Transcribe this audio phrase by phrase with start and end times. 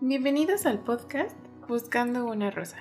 [0.00, 1.36] Bienvenidos al podcast
[1.68, 2.76] Buscando una Rosa.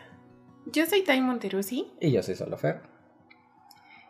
[0.66, 1.88] Yo soy Tai Monteruzzi.
[2.00, 2.82] Y yo soy Solofer.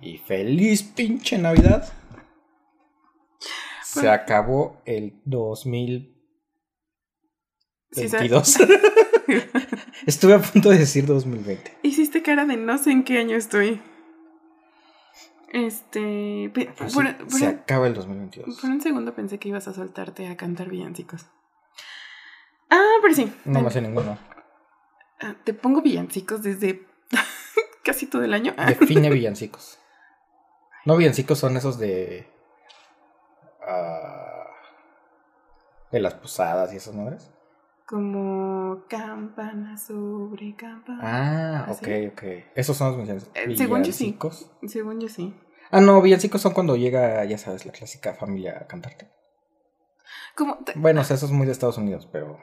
[0.02, 1.88] Y feliz pinche Navidad.
[3.84, 6.14] Se acabó el 2022.
[10.06, 11.78] Estuve a punto de decir 2020.
[11.84, 13.82] Hiciste cara de no sé en qué año estoy.
[15.52, 16.52] Este.
[16.54, 18.60] pe- Pero por- sí, por se acaba el 2022.
[18.60, 21.26] Por un segundo pensé que ibas a soltarte a cantar villancicos.
[23.08, 23.34] Pero sí.
[23.46, 24.18] No me sé ninguno.
[25.22, 26.86] Ah, Te pongo villancicos desde
[27.86, 28.54] casi todo el año.
[28.68, 29.80] Define villancicos.
[30.86, 32.30] No, villancicos son esos de.
[33.66, 34.46] ah,
[35.92, 37.32] de las posadas y esas madres.
[37.86, 41.00] Como campana sobre campana.
[41.02, 41.86] Ah, ¿Así?
[41.86, 42.24] ok, ok.
[42.56, 43.36] Esos son los villancicos.
[43.38, 44.18] Eh, según yo sí.
[44.68, 45.34] Según yo sí.
[45.72, 49.10] Ah, no, villancicos son cuando llega, ya sabes, la clásica familia a cantarte.
[50.36, 52.38] Como, Bueno, o sea, eso es muy de Estados Unidos, pero.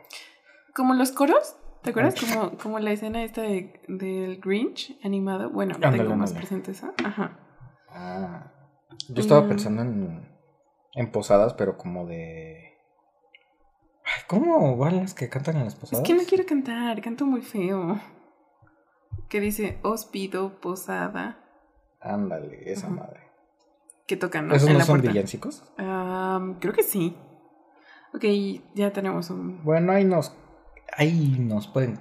[0.74, 1.56] Como los coros.
[1.82, 2.14] ¿Te acuerdas?
[2.18, 5.50] Como, como la escena esta de, del Grinch animado.
[5.50, 6.46] Bueno, Ándale, tengo más ándale.
[6.46, 6.94] presente esa.
[7.04, 7.38] Ajá.
[7.90, 8.50] Ah.
[9.10, 9.48] Yo estaba Mm.
[9.48, 10.28] pensando en,
[10.94, 12.72] en posadas, pero como de.
[14.04, 16.06] Ay, ¿Cómo van las que cantan en las Es posadas?
[16.06, 18.00] que no quiero cantar, canto muy feo.
[19.28, 21.38] Que dice, os pido posada.
[22.00, 22.96] Ándale, esa Ajá.
[22.96, 23.20] madre.
[24.06, 24.54] Que tocan, ¿no?
[24.54, 25.12] ¿Esos en no la son puerta.
[25.12, 25.64] villancicos?
[25.78, 27.16] Am, creo que sí.
[28.14, 28.24] Ok,
[28.74, 29.62] ya tenemos un...
[29.64, 30.34] Bueno, ahí nos.
[30.96, 31.98] Ahí nos pueden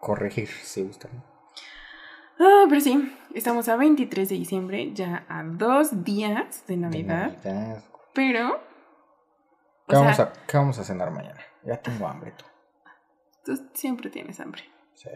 [0.00, 1.10] corregir si gustan.
[2.38, 7.82] Ah, pero sí, estamos a 23 de diciembre, ya a dos días de De Navidad.
[8.14, 8.60] Pero...
[9.88, 11.40] ¿Qué, vamos sea, a, ¿Qué vamos a cenar mañana?
[11.64, 12.44] Ya tengo hambre, tú.
[13.44, 14.62] tú siempre tienes hambre.
[14.94, 15.08] Sí.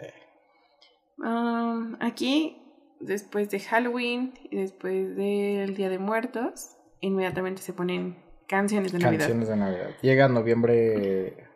[2.01, 2.63] Aquí,
[3.01, 8.17] después de Halloween y después del Día de Muertos, inmediatamente se ponen
[8.49, 9.21] canciones de Navidad.
[9.21, 9.91] Canciones de Navidad.
[10.01, 11.52] Llega noviembre.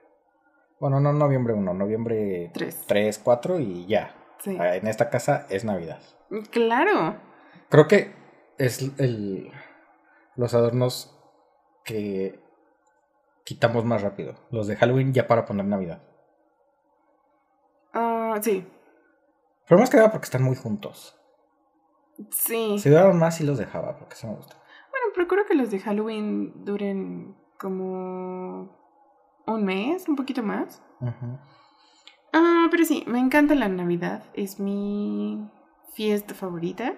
[0.78, 2.84] Bueno, no noviembre 1, noviembre Tres.
[2.86, 4.14] 3, 4 y ya.
[4.38, 4.56] Sí.
[4.60, 6.00] Ah, En esta casa es Navidad.
[6.50, 7.16] Claro.
[7.68, 8.14] Creo que
[8.58, 9.50] es el
[10.36, 11.16] los adornos
[11.84, 12.40] que
[13.44, 14.34] quitamos más rápido.
[14.50, 16.02] Los de Halloween ya para poner Navidad.
[17.94, 18.66] Ah, sí.
[19.68, 21.18] Pero más que nada porque están muy juntos.
[22.30, 22.78] Sí.
[22.78, 24.56] Si duraron más sí los dejaba porque eso me gusta.
[24.90, 28.85] Bueno, procuro que los de Halloween duren como
[29.46, 30.82] un mes, un poquito más.
[31.00, 31.38] Ujú.
[32.32, 34.24] Ah, pero sí, me encanta la Navidad.
[34.34, 35.48] Es mi
[35.94, 36.94] fiesta favorita.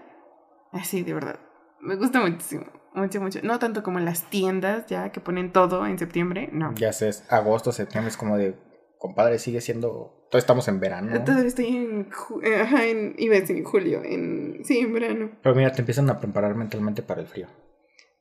[0.73, 1.39] Así, de verdad.
[1.81, 2.67] Me gusta muchísimo.
[2.95, 3.41] Mucho, mucho.
[3.43, 6.49] No tanto como las tiendas ya que ponen todo en septiembre.
[6.53, 6.75] No.
[6.75, 8.57] Ya sé, es agosto, septiembre es como de
[8.99, 10.27] compadre, sigue siendo.
[10.31, 11.23] Todos estamos en verano.
[11.25, 12.09] Todavía estoy en,
[12.43, 13.15] eh, ajá, en.
[13.19, 14.03] Iba a decir en julio.
[14.05, 15.31] En, sí, en verano.
[15.43, 17.47] Pero mira, te empiezan a preparar mentalmente para el frío.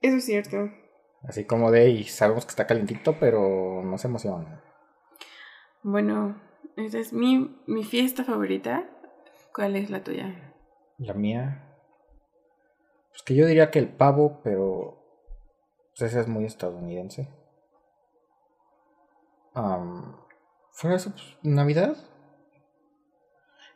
[0.02, 0.70] Eso es cierto.
[1.24, 4.64] Así como de, y sabemos que está calientito, pero no se emociona.
[5.84, 6.40] Bueno,
[6.76, 8.90] esa es mi, mi fiesta favorita.
[9.54, 10.54] ¿Cuál es la tuya?
[10.98, 11.64] La mía.
[13.10, 15.04] Pues que yo diría que el pavo, pero.
[15.90, 17.30] Pues ese es muy estadounidense.
[19.54, 20.16] Am,
[20.72, 21.98] fuera eso, pues, Navidad.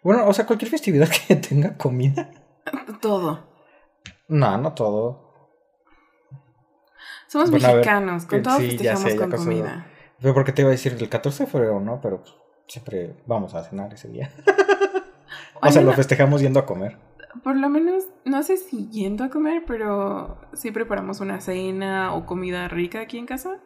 [0.03, 2.29] Bueno, o sea, cualquier festividad que tenga comida.
[3.01, 3.47] Todo.
[4.27, 5.30] No, no todo.
[7.31, 9.87] Somos Bueno, a ver, mexicanos, con todo sí, ya festejamos sé, ya con cosa- comida.
[10.19, 12.01] Pero porque te iba a decir el 14 de febrero, ¿no?
[12.01, 12.21] Pero
[12.67, 14.29] siempre vamos a cenar ese día.
[15.61, 16.97] o sea, lo festejamos yendo a comer.
[17.41, 22.25] Por lo menos, no sé si yendo a comer, pero sí preparamos una cena o
[22.25, 23.59] comida rica aquí en casa.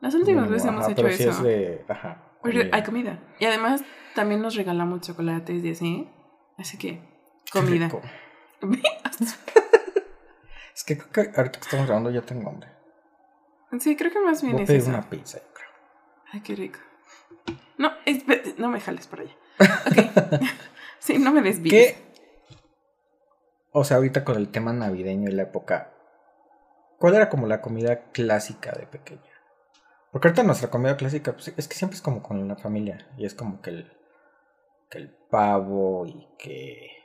[0.00, 1.30] Las últimas veces hemos hecho pero eso.
[1.30, 1.84] es de.
[1.88, 2.24] Ajá.
[2.42, 2.64] Comida.
[2.72, 3.20] hay comida.
[3.38, 3.84] Y además
[4.16, 6.10] también nos regalamos chocolates y así.
[6.58, 7.00] Así que,
[7.52, 7.88] comida.
[10.74, 12.75] Es que creo que ahorita que estamos grabando ya tengo hambre.
[13.78, 14.90] Sí, creo que más bien Voy es pedir eso.
[14.90, 15.68] una pizza, yo creo.
[16.32, 16.78] Ay, qué rico.
[17.78, 17.90] No,
[18.58, 19.36] no me jales para allá.
[19.58, 20.40] Ok.
[20.98, 21.72] sí, no me desvíes.
[21.72, 22.06] ¿Qué?
[23.72, 25.92] O sea, ahorita con el tema navideño y la época.
[26.98, 29.30] ¿Cuál era como la comida clásica de pequeña?
[30.10, 33.06] Porque ahorita nuestra comida clásica, pues, es que siempre es como con la familia.
[33.18, 33.92] Y es como que el.
[34.88, 37.04] que el pavo y que.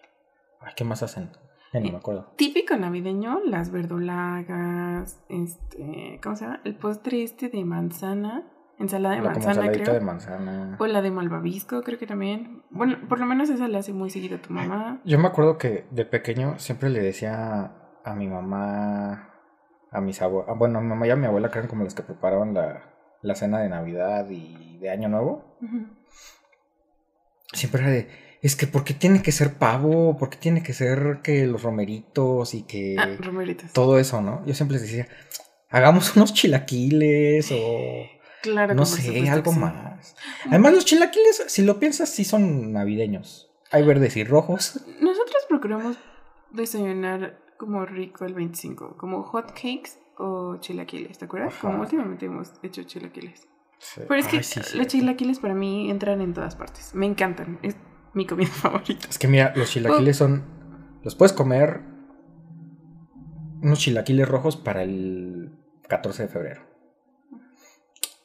[0.62, 1.32] Ay, ¿qué más hacen?
[1.74, 2.34] Ya ni me acuerdo.
[2.36, 6.62] Típico navideño, las verdolagas, este, ¿cómo se llama?
[6.66, 8.44] El postre este de manzana,
[8.78, 9.94] ensalada de La manzana, creo.
[9.94, 10.76] de manzana.
[10.80, 12.64] O la de malvavisco, creo que también.
[12.72, 15.00] Bueno, por lo menos esa la hace muy seguido tu mamá.
[15.06, 17.72] Yo me acuerdo que de pequeño siempre le decía
[18.04, 19.30] a mi mamá,
[19.92, 21.96] a mis abuelos, bueno, a mi mamá y a mi abuela que eran como las
[21.96, 22.84] que preparaban la,
[23.22, 25.58] la cena de Navidad y de Año Nuevo.
[27.54, 28.08] Siempre era de,
[28.42, 30.18] es que ¿por qué tiene que ser pavo?
[30.18, 33.72] ¿Por qué tiene que ser que los romeritos y que Ah, romeritos.
[33.74, 34.46] todo eso, ¿no?
[34.46, 35.08] Yo siempre les decía,
[35.70, 38.06] hagamos unos chilaquiles o
[38.42, 40.16] Claro, No sé, algo más.
[40.48, 43.52] Además, los chilaquiles, si lo piensas, sí son navideños.
[43.70, 44.82] Hay verdes y rojos.
[45.00, 45.98] Nosotros procuramos
[46.52, 51.54] desayunar como rico el 25, como hot cakes o chilaquiles, ¿te acuerdas?
[51.54, 51.62] Ajá.
[51.70, 53.48] Como últimamente hemos hecho chilaquiles.
[53.78, 54.02] Sí.
[54.08, 56.96] Pero es que sí, los chilaquiles para mí entran en todas partes.
[56.96, 57.60] Me encantan.
[57.62, 57.76] Es
[58.14, 59.08] mi comida favorita.
[59.10, 60.44] Es que mira, los chilaquiles son.
[61.04, 61.82] Los puedes comer.
[63.62, 65.52] Unos chilaquiles rojos para el
[65.88, 66.62] 14 de febrero.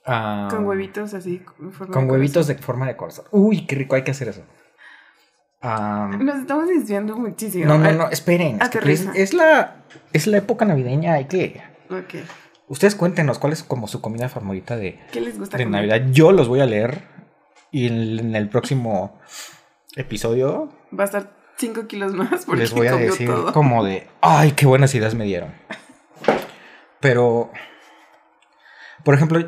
[0.05, 1.43] Ah, Con huevitos así.
[1.61, 2.57] en forma Con de huevitos corazón.
[2.57, 3.25] de forma de corazón.
[3.33, 4.43] Uy, qué rico, hay que hacer eso.
[5.61, 7.67] Ah, Nos estamos desviando muchísimo.
[7.67, 8.55] no, no, Ah, no, esperen.
[8.55, 9.11] Es, que aterriza.
[9.13, 11.61] es, es la, es la época navideña, hay que.
[11.91, 12.15] Ok.
[12.69, 15.87] Ustedes cuéntenos cuál es como su comida favorita de, ¿Qué les gusta de comer?
[15.89, 16.11] Navidad.
[16.13, 17.03] Yo los voy a leer.
[17.73, 19.19] Y en, en el próximo
[19.97, 23.53] episodio Va a estar 5 kilos más porque les voy a decir todo.
[23.53, 25.55] como de, ay, qué buenas ideas me dieron.
[27.01, 27.51] Pero,
[29.05, 29.41] por ejemplo,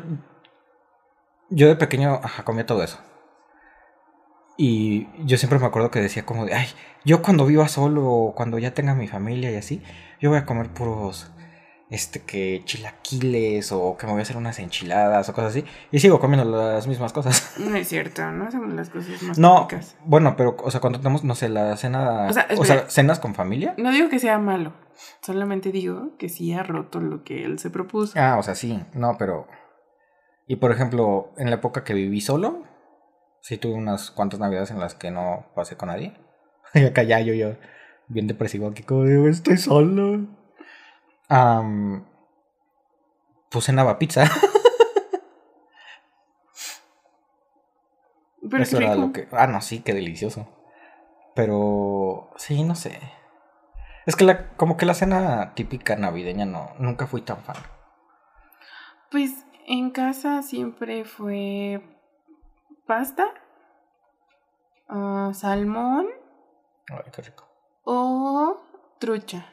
[1.49, 2.99] yo de pequeño ajá, comía todo eso.
[4.57, 6.67] Y yo siempre me acuerdo que decía como de, ay,
[7.05, 9.81] yo cuando viva solo cuando ya tenga mi familia y así,
[10.19, 11.31] yo voy a comer puros,
[11.89, 15.65] este, que chilaquiles o que me voy a hacer unas enchiladas o cosas así.
[15.91, 17.55] Y sigo comiendo las mismas cosas.
[17.59, 19.97] No es cierto, no hacemos las cosas más No, típicas.
[20.05, 23.19] bueno, pero, o sea, cuando tenemos, no sé, la cena, O sea, o sea, cenas
[23.19, 23.73] con familia.
[23.77, 24.73] No digo que sea malo,
[25.21, 28.13] solamente digo que sí ha roto lo que él se propuso.
[28.19, 29.47] Ah, o sea, sí, no, pero...
[30.47, 32.63] Y por ejemplo, en la época que viví solo,
[33.41, 36.13] sí tuve unas cuantas navidades en las que no pasé con nadie.
[36.73, 37.55] Y acá ya yo, yo,
[38.07, 40.38] bien depresivo, aquí como digo, estoy solo.
[41.29, 42.05] Am,
[43.49, 44.25] pues cenaba pizza.
[48.49, 49.27] Pero Eso era lo que...
[49.31, 50.47] Ah, no, sí, qué delicioso.
[51.35, 52.31] Pero...
[52.35, 52.99] Sí, no sé.
[54.05, 57.57] Es que la, como que la cena típica navideña no, nunca fui tan fan.
[59.11, 61.81] Pues en casa siempre fue
[62.87, 63.27] pasta,
[64.87, 66.07] ah, salmón
[66.89, 67.47] Ay, qué rico.
[67.83, 68.57] o
[68.99, 69.45] trucha.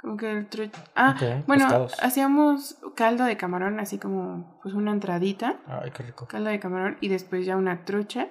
[0.00, 0.82] Como que el trucha.
[0.96, 1.14] Ah,
[1.46, 1.96] bueno, pescados.
[2.02, 6.26] hacíamos caldo de camarón, así como pues una entradita, Ay, qué rico.
[6.26, 8.28] caldo de camarón y después ya una trucha.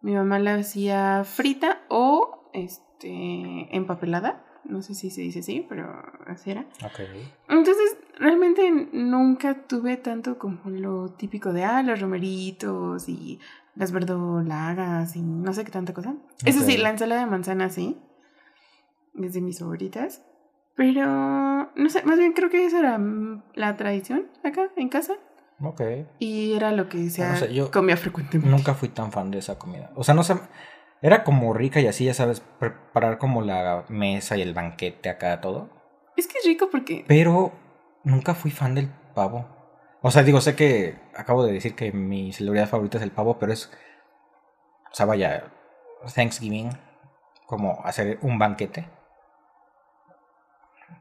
[0.00, 4.44] Mi mamá la hacía frita o este empapelada.
[4.64, 5.94] No sé si se dice así, pero
[6.26, 6.62] así era.
[6.82, 7.00] Ok.
[7.50, 13.40] Entonces, realmente nunca tuve tanto como lo típico de, ah, los romeritos y
[13.74, 16.14] las verdolagas y no sé qué tanta cosa.
[16.46, 17.98] Eso sí, la ensalada de manzana sí,
[19.22, 20.22] es de mis favoritas.
[20.76, 23.00] Pero, no sé, más bien creo que esa era
[23.54, 25.14] la tradición acá en casa.
[25.60, 25.80] Ok.
[26.18, 28.50] Y era lo que se Ah, no sé, yo comía frecuentemente.
[28.54, 29.90] Nunca fui tan fan de esa comida.
[29.94, 30.34] O sea, no sé.
[31.00, 35.40] Era como rica y así, ya sabes, preparar como la mesa y el banquete acá,
[35.40, 35.70] todo.
[36.16, 37.52] Es que es rico porque Pero
[38.04, 39.46] nunca fui fan del pavo.
[40.00, 43.38] O sea, digo, sé que acabo de decir que mi celebridad favorita es el pavo,
[43.38, 43.70] pero es.
[44.90, 45.44] O sea, vaya,
[46.14, 46.70] Thanksgiving,
[47.46, 48.86] como hacer un banquete.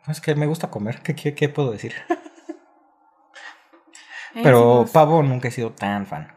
[0.07, 1.93] Es que me gusta comer, ¿qué, qué, qué puedo decir?
[4.33, 6.33] Pero hicimos, pavo nunca he sido tan fan.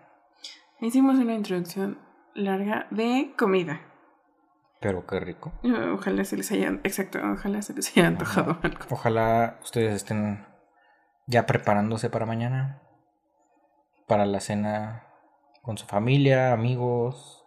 [0.81, 1.99] hicimos una introducción
[2.35, 3.81] larga de comida.
[4.81, 5.53] Pero qué rico.
[5.95, 8.79] Ojalá se les haya, exacto, ojalá se les haya antojado algo.
[8.91, 10.47] Ojalá ustedes estén
[11.27, 12.83] ya preparándose para mañana.
[14.07, 15.05] Para la cena
[15.63, 17.45] con su familia, amigos,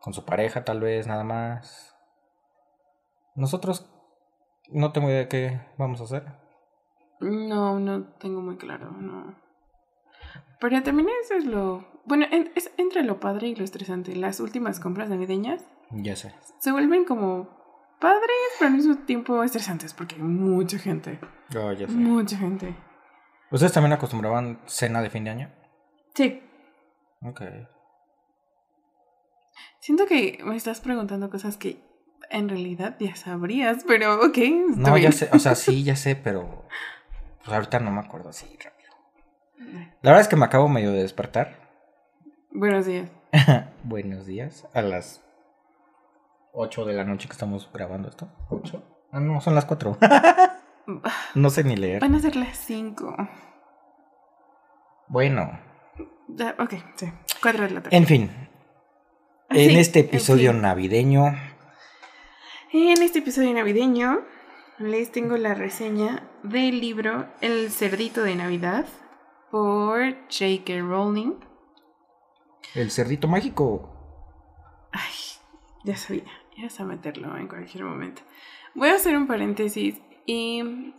[0.00, 1.96] con su pareja tal vez, nada más.
[3.34, 3.90] Nosotros
[4.72, 6.24] no tengo idea de qué vamos a hacer.
[7.20, 9.34] No, no tengo muy claro, no.
[10.60, 11.84] Pero también eso es lo...
[12.04, 14.14] Bueno, en- es entre lo padre y lo estresante.
[14.16, 16.34] Las últimas compras navideñas Ya sé.
[16.58, 17.48] se vuelven como
[18.00, 21.18] padres, pero al mismo tiempo estresantes porque hay mucha gente.
[21.50, 21.92] Yo ya sé.
[21.94, 22.74] Mucha gente.
[23.50, 25.52] ¿Ustedes también acostumbraban cena de fin de año?
[26.14, 26.42] Sí,
[27.22, 27.42] Ok.
[29.80, 31.82] siento que me estás preguntando cosas que
[32.28, 34.38] en realidad ya sabrías, pero ok.
[34.76, 35.10] No, bien.
[35.10, 36.66] ya sé, o sea, sí, ya sé, pero
[37.44, 38.90] pues ahorita no me acuerdo así rápido.
[40.02, 41.68] La verdad es que me acabo medio de despertar.
[42.52, 43.10] Buenos días.
[43.84, 44.66] Buenos días.
[44.74, 45.24] A las
[46.52, 48.28] 8 de la noche que estamos grabando esto.
[48.50, 48.82] ¿8?
[49.12, 49.98] Ah, no, son las 4.
[51.34, 52.00] no sé ni leer.
[52.00, 53.16] Van a ser las 5.
[55.08, 55.58] Bueno,
[56.58, 57.10] Ok, sí.
[57.42, 57.96] 4 de la tarde.
[57.96, 58.30] en fin.
[59.50, 60.62] En sí, este en episodio fin.
[60.62, 61.24] navideño,
[62.72, 64.20] En este episodio navideño
[64.78, 68.86] les tengo la reseña del libro El cerdito de Navidad
[69.50, 70.78] por J.K.
[70.80, 71.32] Rowling.
[72.74, 73.90] el cerdito mágico.
[74.92, 75.12] Ay,
[75.84, 78.22] ya sabía, ibas a meterlo en cualquier momento.
[78.74, 80.94] Voy a hacer un paréntesis y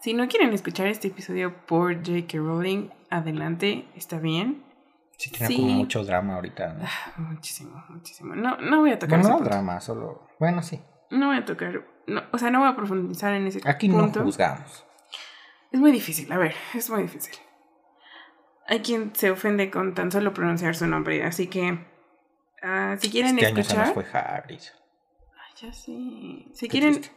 [0.00, 2.38] Si no quieren escuchar este episodio por J.K.
[2.38, 4.64] Rowling, adelante, está bien.
[5.18, 5.56] Sí, tiene Sí.
[5.56, 6.74] como mucho drama ahorita.
[6.74, 6.84] ¿no?
[6.84, 8.34] Ah, muchísimo, muchísimo.
[8.34, 9.50] No, no voy a tocar Bueno, no punto.
[9.50, 10.28] drama, solo.
[10.38, 10.80] Bueno, sí.
[11.10, 11.84] No voy a tocar.
[12.06, 14.20] no, o sea, no voy a profundizar en ese Aquí punto.
[14.20, 14.86] no juzgamos.
[15.72, 17.34] Es muy difícil, a ver, es muy difícil.
[18.66, 21.78] Hay quien se ofende con tan solo pronunciar su nombre, así que
[22.62, 24.20] ah, si quieren este año se nos escuchar, fue.
[24.46, 24.58] Ay,
[25.60, 26.48] ya sí.
[26.54, 27.12] Si quieren, triste.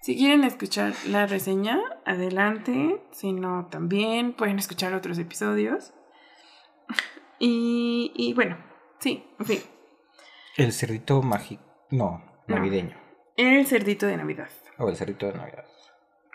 [0.00, 3.00] si quieren escuchar la reseña, adelante.
[3.12, 5.93] Si no, también pueden escuchar otros episodios.
[7.46, 8.56] Y, y bueno,
[9.00, 9.58] sí, en fin,
[10.56, 11.62] El cerdito mágico.
[11.90, 12.56] No, No.
[12.56, 12.96] navideño.
[13.36, 14.48] el cerdito de Navidad.
[14.78, 15.66] O el cerdito de Navidad.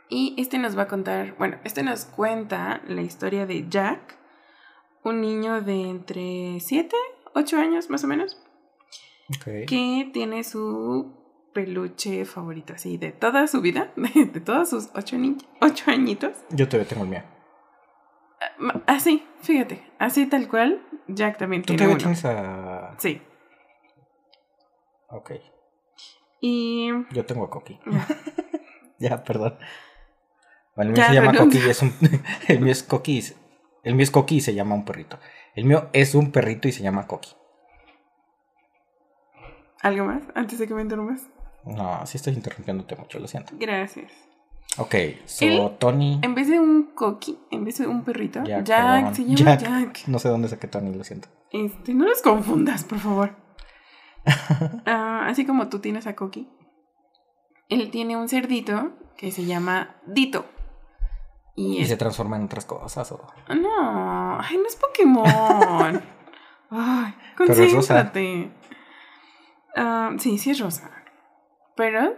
[0.08, 4.18] Y este nos va a contar, bueno, este nos cuenta la historia de Jack,
[5.04, 6.96] un niño de entre 7,
[7.34, 8.38] 8 años más o menos,
[9.30, 9.66] Ok.
[9.68, 11.16] que tiene su
[11.54, 15.18] peluche favorito, así, de toda su vida, de, de todos sus 8,
[15.62, 16.34] ocho añitos.
[16.52, 17.24] Yo todavía tengo el mío.
[18.42, 21.98] Ah, Así, fíjate, así tal cual, Jack también ¿Tú tiene uno.
[21.98, 22.96] tienes a.?
[22.98, 23.22] Sí,
[25.10, 25.32] Ok.
[26.40, 26.90] y...
[27.12, 27.80] Yo tengo a Coqui.
[29.00, 29.58] ya, perdón.
[30.76, 31.38] Bueno, el mío Ya, se llama.
[31.38, 31.94] Coqui y es un.
[32.48, 33.24] el mío es Coqui.
[33.84, 35.20] El mío es Coqui y se llama un perrito.
[35.56, 37.32] El mío es un perrito y se llama Coqui.
[39.82, 41.24] ¿Algo más antes de que me interrumpas?
[41.66, 43.54] No, sí estoy interrumpiéndote mucho, lo siento.
[43.58, 44.12] Gracias.
[44.80, 44.96] Ok,
[45.26, 46.20] so Él- Tony.
[46.24, 49.60] En vez de un coqui, en vez de un perrito, Jack, se llama Jack.
[49.62, 50.08] Jack.
[50.08, 51.28] No sé dónde saqué Tony, lo siento.
[51.52, 53.36] Este, no los confundas, por favor.
[54.86, 56.50] Ah, así como tú tienes a Coqui,
[57.70, 60.46] él tiene un cerdito que se llama Dito.
[61.56, 61.88] Y Y es...
[61.90, 63.12] se transforma en otras cosas.
[63.12, 63.22] O...
[63.50, 65.26] No, ay, no es Pokémon.
[66.72, 67.96] Ay, Pero es rosa.
[68.12, 68.52] concéntrate.
[69.76, 70.92] Ah, sí, sí es rosa.
[71.76, 72.14] Pero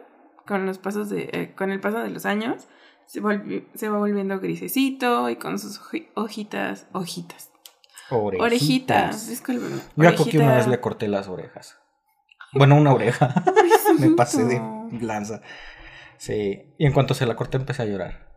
[0.51, 2.67] con los pasos de, eh, con el paso de los años
[3.05, 7.49] se, volvi- se va volviendo grisecito y con sus oji- hojitas, hojitas,
[8.09, 8.45] Orejitas.
[8.45, 9.77] orejitas, discúlpeme.
[9.95, 11.77] Yo a Coqui una vez le corté las orejas.
[12.53, 13.33] Bueno, una oreja.
[13.99, 14.61] Me pasé de
[14.99, 15.41] lanza.
[16.17, 16.73] Sí.
[16.77, 18.29] Y en cuanto se la corté empecé a llorar.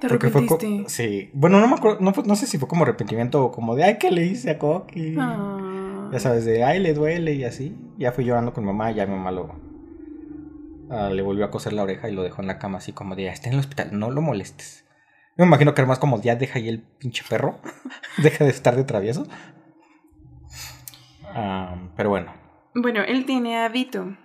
[0.00, 0.84] ¿Te fue arrepentiste?
[0.88, 1.30] Sí.
[1.32, 1.98] Bueno, no me acuerdo.
[2.00, 4.58] No, no sé si fue como arrepentimiento o como de ay, ¿qué le hice a
[4.58, 5.14] Coqui?
[5.18, 6.08] Ah.
[6.12, 7.76] Ya sabes, de ay, le duele y así.
[7.96, 9.73] Ya fui llorando con mi mamá y ya mi mamá lo.
[10.90, 13.16] Ah, le volvió a coser la oreja y lo dejó en la cama así como
[13.16, 14.84] de "Ya está en el hospital, no lo molestes.
[15.36, 17.60] Me imagino que era más como ya deja ahí el pinche perro.
[18.22, 19.26] deja de estar de travieso.
[21.24, 22.32] Ah, pero bueno.
[22.74, 24.16] Bueno, él tiene a Vito.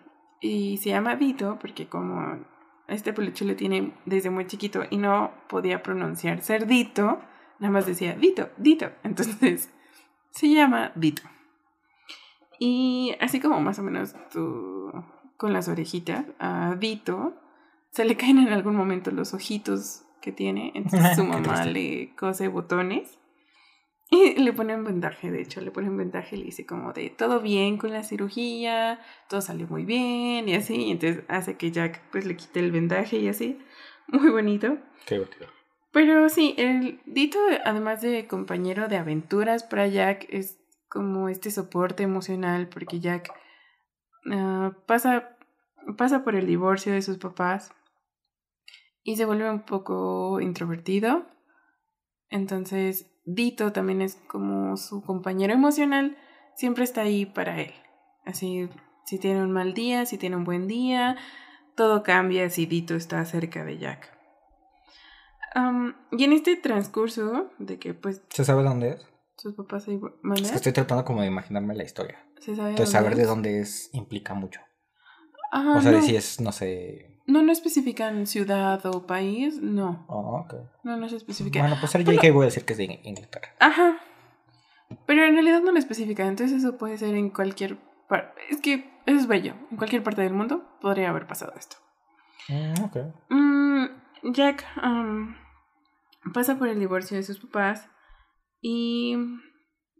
[0.41, 2.45] Y se llama Vito porque como
[2.87, 7.21] este peluche lo tiene desde muy chiquito y no podía pronunciar cerdito,
[7.59, 8.91] nada más decía Vito, Dito.
[9.03, 9.69] Entonces
[10.31, 11.23] se llama Vito.
[12.59, 14.91] Y así como más o menos tú
[15.39, 17.33] con las orejitas, a Vito
[17.91, 20.73] se le caen en algún momento los ojitos que tiene.
[20.75, 23.17] Entonces su mamá le cose botones.
[24.11, 26.91] Y le pone un vendaje, de hecho, le pone un vendaje y le dice como
[26.91, 30.75] de todo bien con la cirugía, todo salió muy bien y así.
[30.75, 33.59] Y entonces hace que Jack pues le quite el vendaje y así.
[34.07, 34.77] Muy bonito.
[35.05, 35.47] Qué divertido.
[35.93, 42.03] Pero sí, el Dito, además de compañero de aventuras para Jack, es como este soporte
[42.03, 43.31] emocional porque Jack
[44.31, 45.37] ah, pasa,
[45.97, 47.71] pasa por el divorcio de sus papás
[49.03, 51.25] y se vuelve un poco introvertido.
[52.29, 56.17] Entonces, Dito también es como su compañero emocional,
[56.55, 57.73] siempre está ahí para él.
[58.25, 58.69] Así,
[59.05, 61.17] si tiene un mal día, si tiene un buen día,
[61.75, 64.19] todo cambia si Dito está cerca de Jack.
[66.11, 69.08] Y en este transcurso de que pues ¿Se sabe dónde es?
[69.39, 72.19] Sus papás se Es mandan, que estoy tratando como de imaginarme la historia.
[72.37, 73.27] Entonces saber de es.
[73.27, 74.61] dónde es implica mucho.
[75.51, 75.97] Ah, o sea, no.
[75.97, 77.19] de si es, no sé.
[77.25, 80.53] no, no especifican ciudad o país, no, Oh, ok.
[80.83, 81.59] no, no se especifica.
[81.61, 82.21] Bueno, pues ser Bueno.
[82.21, 83.49] JK voy a decir que es de In- Inglaterra.
[83.59, 83.97] Ajá.
[85.05, 87.77] Pero en realidad no lo especifica, entonces eso puede ser en cualquier
[88.07, 88.41] parte.
[88.49, 89.53] Es que eso es bello.
[89.71, 91.77] En cualquier parte del mundo podría haber pasado esto.
[92.47, 92.97] Mm, ok.
[93.29, 93.85] Mm,
[94.33, 95.35] Jack am,
[96.33, 97.87] pasa por el divorcio de sus papás
[98.61, 99.15] y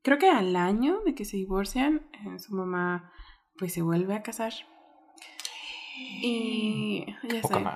[0.04, 3.12] creo que al año de que se divorcian, eh, su mamá
[3.58, 4.54] pues se vuelve a casar.
[6.22, 7.68] Y ya saben,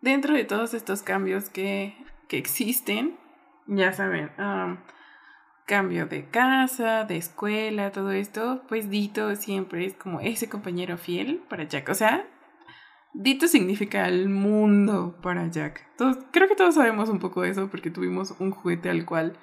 [0.00, 1.94] dentro de todos estos cambios que,
[2.28, 3.18] que existen,
[3.66, 4.78] ya saben, am,
[5.66, 11.42] cambio de casa, de escuela, todo esto, pues Dito siempre es como ese compañero fiel
[11.48, 11.88] para Jack.
[11.90, 12.26] O sea,
[13.12, 15.86] Dito significa el mundo para Jack.
[15.96, 19.38] Todos, creo que todos sabemos un poco de eso porque tuvimos un juguete al cual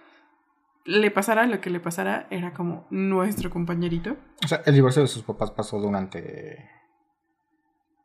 [0.86, 4.18] le pasara lo que le pasara, era como nuestro compañerito.
[4.44, 6.70] O sea, el divorcio de sus papás pasó durante.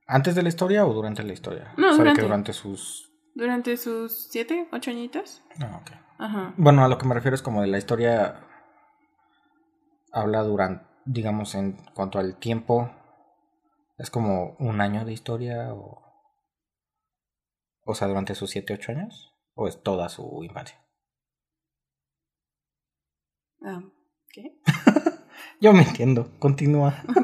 [0.06, 1.74] ¿Antes de la historia o durante la historia?
[1.76, 2.20] No, O sea, durante.
[2.20, 3.12] que durante sus.
[3.34, 5.42] Durante sus siete, ocho añitos.
[5.60, 5.90] Ah, ok.
[6.18, 6.54] Ajá.
[6.56, 8.40] Bueno, a lo que me refiero es como de la historia.
[10.12, 12.90] Habla durante, digamos, en cuanto al tiempo.
[13.98, 16.02] ¿Es como un año de historia o.?
[17.84, 19.34] O sea, durante sus 7, 8 años?
[19.54, 20.78] ¿O es toda su infancia?
[23.62, 23.82] Ah,
[24.32, 24.52] ¿Qué?
[25.60, 27.02] Yo me entiendo, continúa.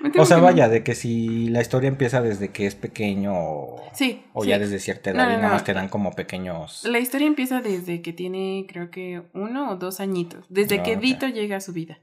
[0.00, 0.02] Ok.
[0.02, 0.44] Me temo O sea, no.
[0.44, 4.24] vaya, de que si la historia empieza desde que es pequeño o, Sí.
[4.32, 4.48] o sí.
[4.48, 5.54] ya desde cierta edad No, y no, nada no.
[5.54, 6.84] más te dan como pequeños...
[6.86, 10.46] La historia empieza desde que tiene, creo que, uno o dos añitos.
[10.48, 11.00] Desde Ah, que ok.
[11.02, 11.98] Dito llega a su vida.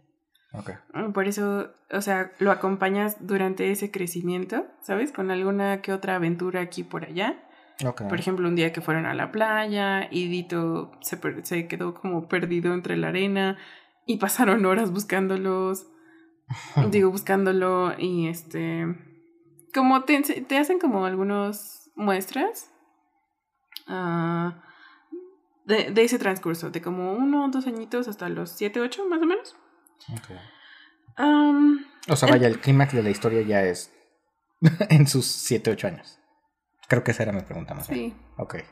[0.54, 0.72] Ok.
[0.94, 5.12] Mm, Por eso, o sea, lo acompañas durante ese crecimiento, ¿sabes?
[5.12, 7.44] Con alguna que otra aventura aquí por allá.
[7.80, 12.28] Por ejemplo, un día que fueron a la playa y Dito se, se quedó como
[12.28, 13.58] perdido entre la arena
[14.06, 15.86] y pasaron horas buscándolos,
[16.92, 18.86] digo, buscándolo y este,
[19.74, 22.72] como te, te hacen como algunas muestras
[23.88, 24.64] ah,
[25.66, 29.22] de, de ese transcurso, de como uno o dos añitos hasta los siete, ocho más
[29.22, 29.56] o menos.
[30.14, 30.38] Ok.
[31.18, 33.92] Am, O sea, vaya, el clímax de la historia ya es
[34.90, 36.17] en sus 7, 8 años.
[36.88, 38.12] Creo que esa era mi pregunta más bien.
[38.12, 38.16] sí.
[38.38, 38.56] Ok.
[38.56, 38.64] ¿Puedo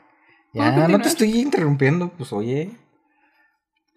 [0.52, 1.02] Ya, no continuar?
[1.02, 2.70] te estoy interrumpiendo, pues oye.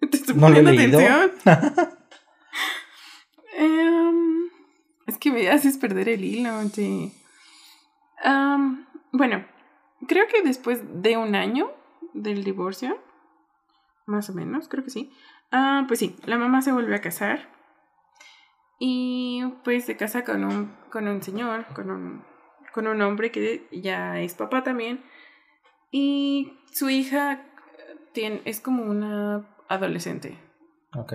[0.10, 0.98] Te estoy No poniendo leído.
[0.98, 1.30] atención.
[3.56, 4.48] Em,
[5.06, 7.12] es que me haces perder el hilo, sí.
[8.22, 9.44] Am, bueno,
[10.06, 11.70] creo que después de un año
[12.14, 12.98] del divorcio,
[14.06, 15.12] más o menos, creo que sí.
[15.52, 17.48] Ah, pues sí, la mamá se vuelve a casar.
[18.78, 22.24] Y pues se casa con un, con un señor, con un,
[22.72, 25.02] con un hombre que ya es papá también.
[25.90, 27.42] Y su hija
[28.12, 30.38] tiene, es como una adolescente.
[30.96, 31.14] Ok.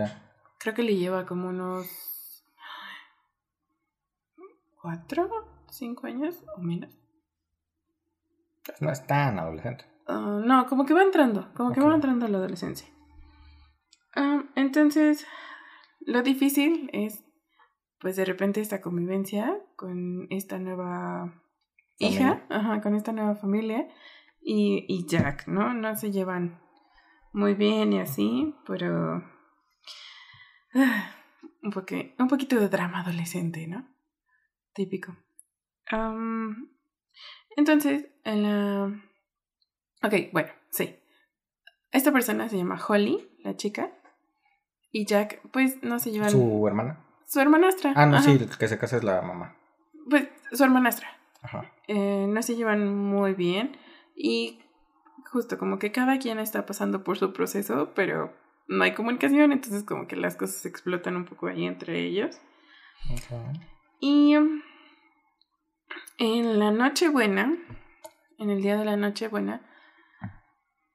[0.59, 2.45] Creo que le lleva como unos
[4.81, 5.29] cuatro,
[5.69, 6.97] cinco años o menos.
[8.65, 9.85] Pues no es tan adolescente.
[10.07, 12.87] Ah, no, como que va entrando, como que va entrando a la adolescencia.
[14.15, 15.25] Ah, entonces,
[15.99, 17.23] lo difícil es,
[17.99, 21.44] pues de repente esta convivencia con esta nueva
[21.97, 23.87] hija, ajá, con esta nueva familia
[24.41, 25.73] y, y Jack, ¿no?
[25.73, 26.59] No se llevan
[27.33, 29.23] muy bien y así, pero
[30.75, 31.11] ah,
[31.63, 33.87] un, poque- un poquito de drama adolescente, ¿no?
[34.73, 35.15] Típico.
[35.87, 36.69] Am,
[37.55, 39.01] entonces, en la...
[40.03, 40.95] Ok, bueno, sí.
[41.91, 43.91] Esta persona se llama Holly, la chica.
[44.91, 46.29] Y Jack, pues no se llevan.
[46.29, 47.05] Su, ¿Su hermana?
[47.35, 47.93] hermanastra.
[47.95, 48.25] Ah, no, ajá.
[48.25, 49.55] sí, el que se casa es la mamá.
[50.09, 51.07] Pues su hermanastra.
[51.87, 53.77] Eh, no se llevan muy bien.
[54.15, 54.59] Y
[55.31, 58.33] justo como que cada quien está pasando por su proceso, pero
[58.67, 62.39] no hay comunicación, entonces como que las cosas explotan un poco ahí entre ellos.
[63.99, 64.61] Y um,
[66.17, 67.57] en la Nochebuena,
[68.39, 69.61] en el día de la Nochebuena,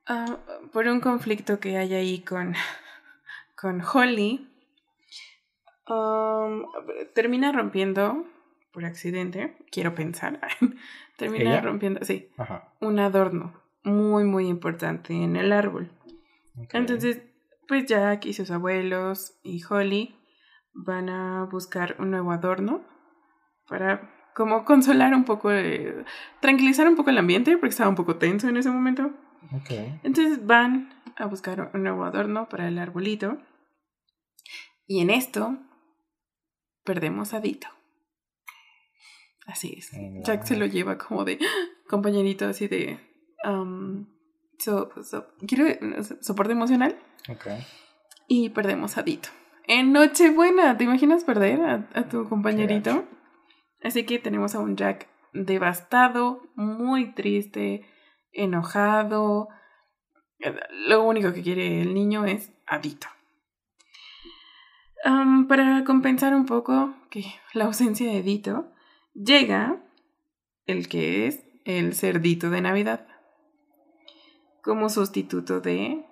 [0.06, 0.38] ah,
[0.72, 2.54] por un conflicto que hay ahí con,
[3.60, 4.48] con Holly,
[5.88, 6.66] um,
[7.14, 8.26] termina rompiendo,
[8.72, 10.40] por accidente, quiero pensar,
[11.16, 11.60] termina ¿Ella?
[11.60, 12.72] rompiendo, sí, Ajá.
[12.80, 15.90] un adorno muy, muy importante en el árbol.
[16.72, 17.22] Entonces,
[17.66, 20.16] pues Jack y sus abuelos y Holly
[20.72, 22.84] van a buscar un nuevo adorno
[23.66, 26.04] para como consolar un poco, eh,
[26.40, 29.10] tranquilizar un poco el ambiente porque estaba un poco tenso en ese momento.
[29.52, 29.70] Ok.
[30.02, 33.38] Entonces van a buscar un nuevo adorno para el arbolito
[34.86, 35.58] y en esto
[36.84, 37.68] perdemos a Dito.
[39.50, 39.90] Así es.
[40.24, 41.38] Jack se lo lleva como de
[41.88, 42.98] compañerito así de
[43.44, 44.06] um,
[44.58, 45.64] so- so- quiero
[46.20, 46.96] soporte emocional
[47.28, 47.46] Ok.
[48.28, 49.28] y perdemos a Dito.
[49.66, 53.04] En Nochebuena, ¿te imaginas perder a, a tu compañerito?
[53.82, 57.86] Así que tenemos a un Jack devastado, muy triste,
[58.32, 59.48] enojado.
[60.88, 63.06] Lo único que quiere el niño es a Dito.
[65.04, 68.70] Am, para compensar un poco que la ausencia de Dito,
[69.14, 69.82] llega
[70.66, 73.06] el que es el cerdito de Navidad
[74.62, 76.04] como sustituto de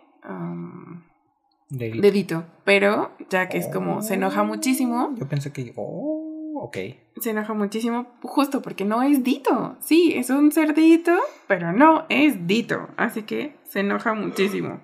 [1.70, 5.72] De- dedito, pero Jack es como se enoja muchísimo, Yo pensé que.
[5.76, 6.76] Oh, ok.
[7.20, 9.76] se enoja muchísimo justo porque no es Dito.
[9.80, 11.14] Sí, es un cerdito,
[11.46, 14.80] pero no es Dito, así que se enoja muchísimo.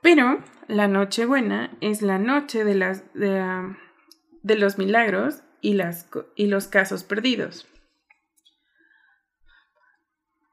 [0.00, 3.74] Pero la Nochebuena es la noche de las de,
[4.42, 7.66] de los milagros y las y los casos perdidos.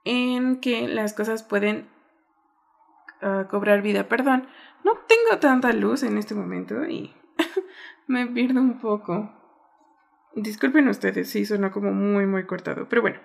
[0.03, 1.89] En que las cosas pueden
[3.21, 4.47] ah, cobrar vida, perdón.
[4.83, 7.13] No tengo tanta luz en este momento y
[8.07, 9.31] me pierdo un poco.
[10.35, 13.19] Disculpen ustedes si sonó como muy, muy cortado, pero bueno.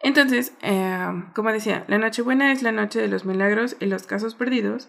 [0.00, 4.34] Entonces, eh, como decía, la Nochebuena es la noche de los milagros y los casos
[4.34, 4.88] perdidos,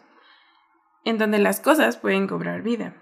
[1.06, 2.94] en donde las cosas pueden cobrar vida.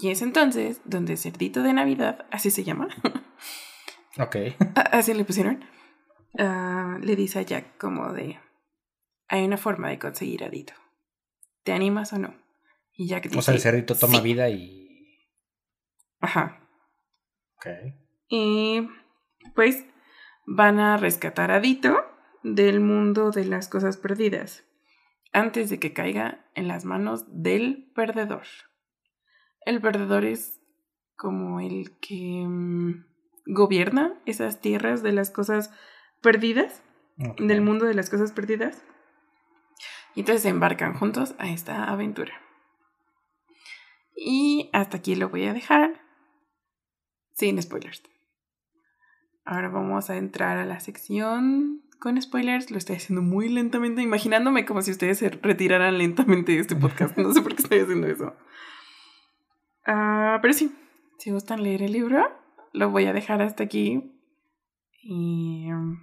[0.00, 2.88] Y es entonces donde Cerdito de Navidad, así se llama,
[4.18, 4.36] Ok.
[4.92, 5.64] así le pusieron,
[6.38, 8.38] ah, le dice a Jack como de,
[9.28, 10.74] hay una forma de conseguir a Dito.
[11.62, 12.34] ¿Te animas o no?
[12.92, 14.22] Y Jack dice, O sea, el cerdito toma "Sí".
[14.24, 15.26] vida y.
[16.20, 16.60] Ajá.
[17.56, 17.66] Ok.
[18.28, 18.88] Y
[19.54, 19.84] pues
[20.46, 21.96] van a rescatar a Dito
[22.42, 24.64] del mundo de las cosas perdidas
[25.32, 28.44] antes de que caiga en las manos del perdedor.
[29.64, 30.60] El perdedor es
[31.16, 33.04] como el que mm,
[33.46, 35.70] gobierna esas tierras de las cosas
[36.20, 36.82] perdidas,
[37.38, 38.82] del mundo de las cosas perdidas.
[40.14, 42.32] Y entonces se embarcan juntos a esta aventura.
[44.16, 46.00] Y hasta aquí lo voy a dejar.
[47.32, 48.02] Sin spoilers.
[49.44, 52.70] Ahora vamos a entrar a la sección con spoilers.
[52.70, 57.16] Lo estoy haciendo muy lentamente, imaginándome como si ustedes se retiraran lentamente de este podcast.
[57.18, 58.34] No sé por qué estoy haciendo eso.
[59.86, 60.74] Ah, pero sí,
[61.18, 62.26] si gustan leer el libro,
[62.72, 64.12] lo voy a dejar hasta aquí.
[65.02, 65.70] Y.
[65.72, 65.98] um,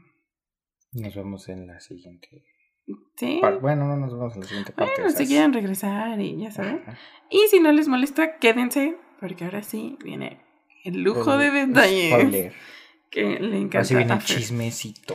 [0.94, 2.44] Nos vemos en la siguiente.
[3.16, 3.40] Sí.
[3.42, 4.94] par- Bueno, no nos vemos en la siguiente parte.
[5.02, 6.82] Bueno, si quieren regresar y ya saben.
[6.86, 6.98] Ajá.
[7.30, 10.42] Y si no les molesta, quédense, porque ahora sí viene
[10.84, 12.54] el lujo de El detalles Spoiler.
[13.10, 13.80] que le encanta.
[13.80, 15.14] Así viene el chismecito.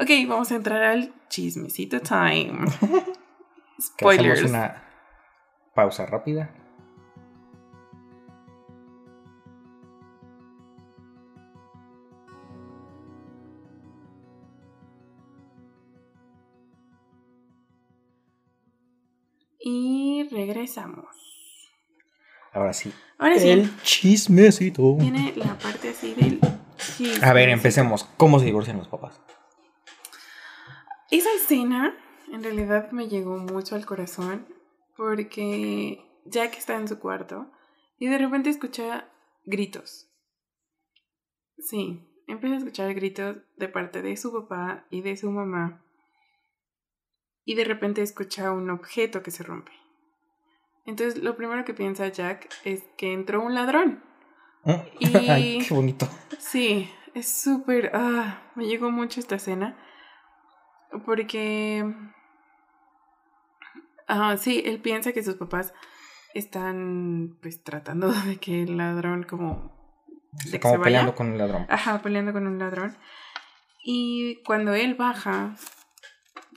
[0.00, 2.66] Ok, vamos a entrar al chismecito time.
[3.80, 4.42] Spoilers.
[4.44, 4.82] una
[5.74, 6.54] pausa rápida.
[20.62, 21.06] Regresamos.
[22.52, 22.92] Ahora sí.
[23.18, 24.96] Ahora sí, El chismecito.
[24.96, 26.40] viene la parte así del
[26.76, 27.26] chisme.
[27.26, 28.04] A ver, empecemos.
[28.16, 29.20] ¿Cómo se divorcian los papás?
[31.10, 31.94] Esa escena
[32.30, 34.46] en realidad me llegó mucho al corazón
[34.96, 37.50] porque Jack está en su cuarto
[37.98, 39.08] y de repente escucha
[39.44, 40.08] gritos.
[41.58, 45.84] Sí, empieza a escuchar gritos de parte de su papá y de su mamá.
[47.44, 49.72] Y de repente escucha un objeto que se rompe.
[50.84, 54.02] Entonces lo primero que piensa Jack es que entró un ladrón.
[54.98, 56.08] Y- Ay, qué bonito.
[56.38, 57.90] Sí, es súper...
[57.94, 59.76] Ah, me llegó mucho esta escena.
[61.04, 61.84] Porque...
[64.08, 65.72] Ah, sí, él piensa que sus papás
[66.34, 69.72] están pues tratando de que el ladrón como...
[70.50, 70.84] de Como se vaya.
[70.84, 71.66] peleando con un ladrón.
[71.68, 72.96] Ajá, peleando con un ladrón.
[73.84, 75.56] Y cuando él baja,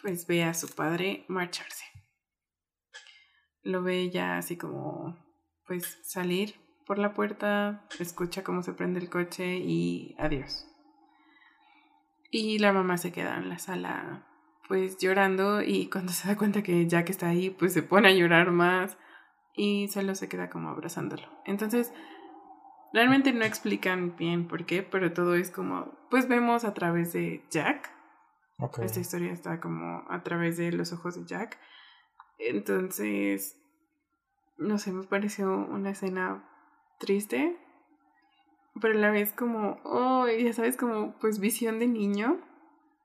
[0.02, 1.86] pues ve a su padre marcharse.
[3.66, 5.18] Lo ve ya así como,
[5.68, 6.56] pues salir
[6.88, 10.66] por la puerta, escucha cómo se prende el coche y adiós.
[12.32, 14.26] Y la mamá se queda en la sala,
[14.70, 18.14] pues llorando y cuando se da cuenta que Jack está ahí, pues se pone a
[18.14, 18.98] llorar más
[19.54, 21.28] y solo se queda como abrazándolo.
[21.46, 21.92] Entonces,
[22.96, 27.44] Realmente no explican bien por qué, pero todo es como, pues vemos a través de
[27.52, 27.92] Jack.
[28.82, 31.60] Esta historia está como a través de los ojos de Jack.
[32.40, 33.58] Entonces,
[34.58, 36.44] no sé, me pareció una escena
[37.00, 37.58] triste,
[38.82, 42.40] pero a la vez como, oh, ya sabes, como pues visión de niño,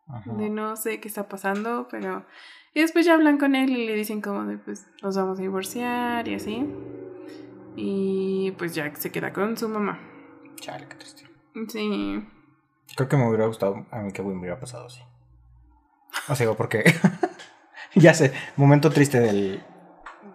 [0.09, 0.33] Ajá.
[0.33, 2.25] de no sé qué está pasando, pero...
[2.73, 5.43] Y después ya hablan con él y le dicen como de, pues, nos vamos a
[5.43, 6.65] divorciar y así.
[7.75, 9.99] Y pues Jack se queda con su mamá.
[10.57, 11.25] Chale, qué triste.
[11.69, 12.25] Sí.
[12.97, 15.01] Creo que me hubiera gustado a mí que me hubiera pasado así.
[16.29, 16.85] O sea, porque.
[17.95, 19.63] ya sé, momento triste del,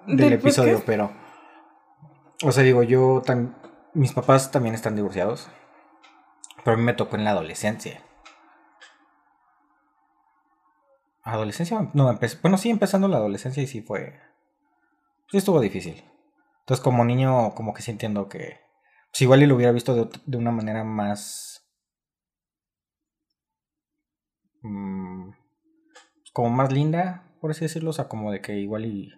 [0.08, 1.12] del, ¿Del episodio, pero.
[2.44, 3.22] O sea, digo, yo.
[3.24, 3.56] tam-
[3.94, 5.50] mis papás también están divorciados.
[6.64, 8.02] Pero a mí me tocó en la adolescencia.
[11.24, 11.90] ¿Adolescencia?
[11.94, 14.20] No, empecé, bueno, sí, empezando la adolescencia y sí fue.
[15.30, 16.04] Sí, estuvo difícil.
[16.60, 18.60] Entonces, como niño, como que sí entiendo que.
[19.12, 21.66] Pues igual y lo hubiera visto de, de una manera más.
[24.62, 25.30] mm,
[26.34, 27.92] como más linda, por así decirlo.
[27.92, 29.14] O sea, como de que igual y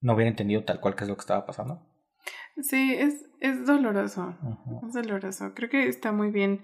[0.00, 1.84] no hubiera entendido tal cual qué es lo que estaba pasando.
[2.62, 4.36] Sí, es, es doloroso.
[4.86, 5.52] Es doloroso.
[5.52, 6.60] Creo que está muy bien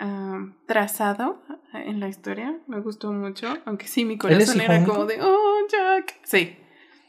[0.00, 1.40] ah, trazado
[1.72, 2.60] en la historia.
[2.66, 3.46] Me gustó mucho.
[3.64, 4.92] Aunque sí, mi ¿Él es corazón era único?
[4.92, 6.18] como de, oh, Jack.
[6.24, 6.58] Sí.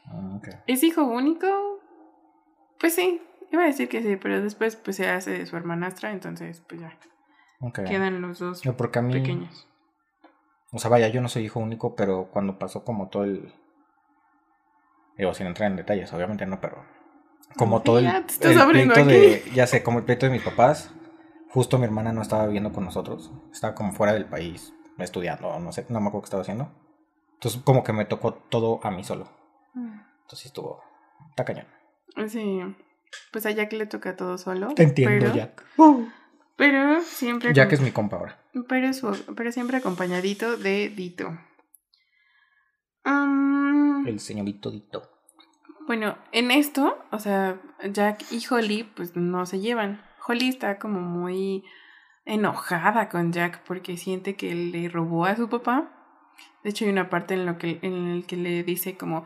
[0.06, 0.38] Ah.
[0.68, 1.48] ¿Es hijo único?
[2.78, 3.20] Pues sí.
[3.50, 6.80] Iba a decir que sí, pero después pues se hace de su hermanastra, entonces pues
[6.80, 6.96] ya.
[7.74, 9.12] Quedan los dos No, porque a mí.
[9.12, 9.65] pequeños.
[10.72, 13.52] O sea, vaya, yo no soy hijo único, pero cuando pasó como todo el.
[15.16, 16.84] Digo, sin entrar en detalles, obviamente no, pero.
[17.56, 19.42] Como todo el, Ya te estás el pleito de.
[19.54, 20.90] Ya sé, como el pleito de mis papás.
[21.50, 23.32] Justo mi hermana no estaba viviendo con nosotros.
[23.50, 24.74] Estaba como fuera del país.
[24.98, 26.70] estudiando, no sé, no me acuerdo qué estaba haciendo.
[27.34, 29.28] Entonces, como que me tocó todo a mí solo.
[29.74, 30.00] Mm.
[30.22, 30.82] Entonces estuvo.
[31.30, 31.66] Está cañón.
[32.28, 32.60] Sí.
[33.30, 34.74] Pues a Jack le toca todo solo.
[34.74, 35.64] Te entiendo, pero, Jack.
[36.56, 37.52] Pero siempre.
[37.52, 38.38] Jack acom- es mi compa ahora.
[38.68, 41.36] Pero, su- pero siempre acompañadito de Dito.
[44.06, 45.10] El señorito Dito.
[45.86, 47.60] Bueno, en esto, o sea,
[47.92, 50.02] Jack y Holly pues no se llevan.
[50.26, 51.64] Holly está como muy
[52.24, 55.92] enojada con Jack porque siente que le robó a su papá.
[56.64, 59.24] De hecho, hay una parte en lo que en el que le dice como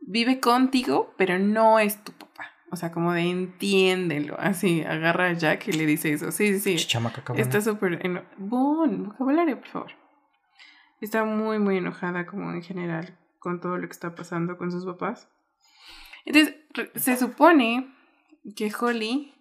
[0.00, 2.50] vive contigo, pero no es tu papá.
[2.74, 4.36] O sea, como de entiéndelo.
[4.38, 6.30] Así, agarra a Jack y le dice eso.
[6.32, 6.76] Sí, sí.
[6.76, 7.40] Chamaca cabrona.
[7.42, 8.04] Está súper...
[8.04, 9.92] eno- Bon, vocabulario, por favor.
[11.00, 14.84] Está muy, muy enojada como en general con todo lo que está pasando con sus
[14.84, 15.28] papás.
[16.24, 16.54] Entonces,
[16.94, 17.94] se supone
[18.56, 19.34] que Holly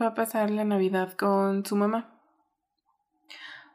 [0.00, 2.20] va a pasar la Navidad con su mamá.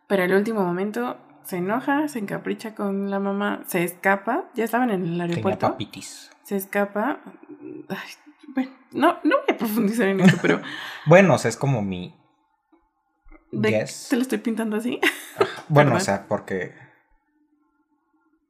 [0.08, 4.50] Pero al último momento se enoja, se encapricha con la mamá, se escapa.
[4.56, 5.68] Ya estaban en el Tenía aeropuerto.
[5.70, 6.32] papitis.
[6.44, 7.22] Se escapa.
[7.90, 7.98] Ay,
[8.50, 10.62] bueno, no, no voy a profundizar en esto, pero
[11.06, 12.16] Bueno, o sea, es como mi.
[13.52, 14.08] de- Yes.
[14.10, 15.00] te lo estoy pintando así.
[15.70, 16.74] Bueno, o sea, porque.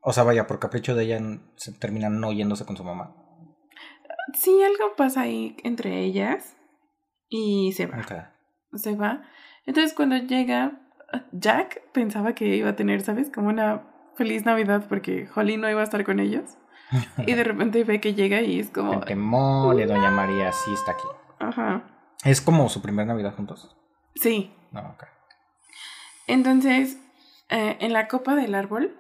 [0.02, 1.22] O sea, vaya, por capricho de ella
[1.56, 3.16] se termina no yéndose con su mamá.
[4.34, 6.56] Sí, algo pasa ahí entre ellas
[7.30, 8.32] y se va.
[8.74, 9.24] Se va.
[9.66, 10.82] Entonces cuando llega,
[11.32, 13.30] Jack pensaba que iba a tener, ¿sabes?
[13.30, 13.84] Como una
[14.18, 16.58] feliz Navidad porque Holly no iba a estar con ellos.
[17.26, 18.94] Y de repente ve que llega y es como...
[18.94, 21.08] Gente mole, Doña María sí está aquí.
[21.40, 21.84] Ajá.
[22.24, 23.76] Es como su primera Navidad juntos.
[24.16, 24.54] Sí.
[24.72, 25.04] No, ok.
[26.28, 26.98] Entonces,
[27.50, 28.98] eh, en la copa del árbol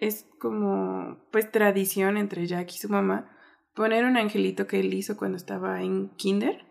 [0.00, 3.30] es como, pues, tradición entre Jack y su mamá
[3.74, 6.64] poner un angelito que él hizo cuando estaba en kinder,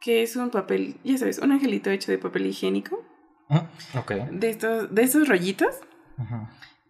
[0.00, 3.02] que es un papel, ya sabes, un angelito hecho de papel higiénico,
[3.48, 4.10] Mm, Ok.
[4.32, 5.76] de estos, de esos rollitos,
[6.18, 6.48] Ujú.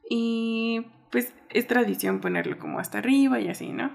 [0.09, 3.91] y pues es tradición ponerlo como hasta arriba y así, ¿no?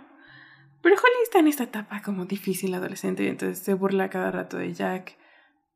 [0.81, 4.73] Pero Holly está en esta etapa como difícil adolescente, entonces se burla cada rato de
[4.73, 5.17] Jack,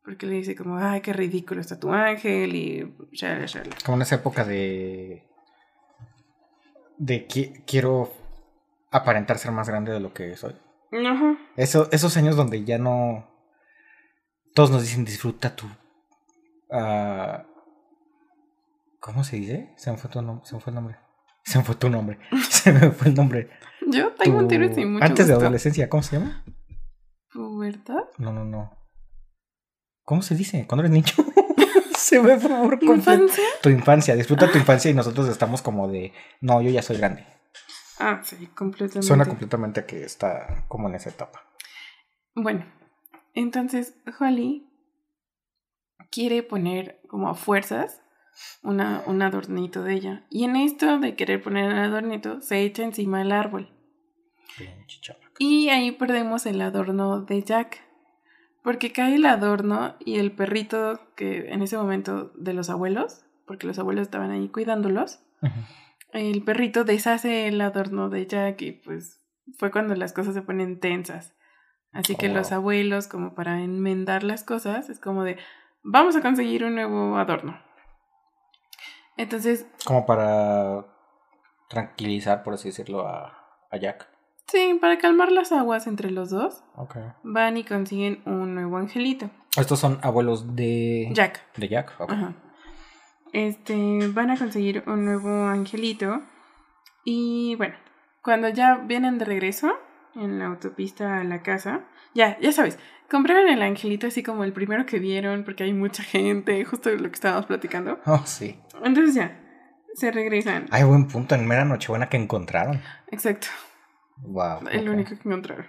[0.03, 3.75] porque le dice como, ay, qué ridículo está tu ángel, y shala, shala.
[3.85, 5.27] Como en esa época de.
[6.97, 8.11] de que quiero
[8.89, 10.55] aparentar ser más grande de lo que soy.
[11.57, 13.29] Eso, esos años donde ya no.
[14.55, 15.67] Todos nos dicen disfruta tu.
[16.71, 17.45] ah,
[18.99, 19.75] ¿Cómo se dice?
[19.77, 20.19] Se me fue tu.
[20.43, 21.04] Se me fue el nombre.
[21.51, 22.17] Se me fue tu nombre.
[22.49, 23.49] Se me fue el nombre.
[23.87, 25.45] Yo tengo un Tu- tiro sin mucho Antes de gusto.
[25.45, 26.43] adolescencia, ¿cómo se llama?
[27.31, 28.03] ¿Pubertad?
[28.17, 28.71] No, no, no.
[30.03, 30.65] ¿Cómo se dice?
[30.67, 31.13] Cuando eres niño.
[31.97, 32.83] se me fue por.
[32.83, 33.43] ¿Infancia?
[33.61, 36.13] Tu infancia, disfruta tu infancia y nosotros estamos como de.
[36.41, 37.25] No, yo ya soy grande.
[37.99, 39.07] Ah, sí, completamente.
[39.07, 41.41] Suena completamente a que está como en esa etapa.
[42.35, 42.65] Bueno,
[43.33, 44.67] entonces Holly
[46.11, 48.01] quiere poner como a fuerzas
[48.63, 50.25] una, un adornito de ella.
[50.29, 53.69] Y en esto de querer poner el adornito, se echa encima el árbol.
[55.37, 57.81] Y ahí perdemos el adorno de Jack.
[58.63, 63.67] Porque cae el adorno y el perrito que en ese momento de los abuelos, porque
[63.67, 65.19] los abuelos estaban ahí cuidándolos,
[66.13, 69.21] el perrito deshace el adorno de Jack y pues
[69.59, 71.35] fue cuando las cosas se ponen tensas.
[71.91, 72.57] Así que Oh, los wow.
[72.57, 75.37] abuelos, como para enmendar las cosas, es como de,
[75.83, 77.61] vamos a conseguir un nuevo adorno.
[79.17, 80.85] Entonces, Como para
[81.69, 83.37] tranquilizar, por así decirlo, a,
[83.71, 84.07] a Jack.
[84.47, 86.97] sí, para calmar las aguas entre los dos, Ok.
[87.23, 89.29] van y consiguen un nuevo angelito.
[89.57, 91.41] Estos son abuelos de Jack.
[91.57, 91.93] De Jack.
[91.99, 92.11] ok.
[92.11, 92.33] Ajá.
[93.33, 96.21] Este, van a conseguir un nuevo angelito.
[97.03, 97.75] Y bueno,
[98.23, 99.73] cuando ya vienen de regreso
[100.15, 104.53] en la autopista a la casa, ya, ya sabes, compraron el angelito así como el
[104.53, 107.99] primero que vieron, porque hay mucha gente, justo lo que estábamos platicando.
[108.05, 108.59] Oh, sí.
[108.83, 109.39] Entonces ya,
[109.93, 110.65] se regresan.
[110.71, 112.81] Hay buen punto en mera Nochebuena que encontraron.
[113.11, 113.47] Exacto,
[114.17, 114.67] Wow.
[114.71, 115.67] el único que encontraron.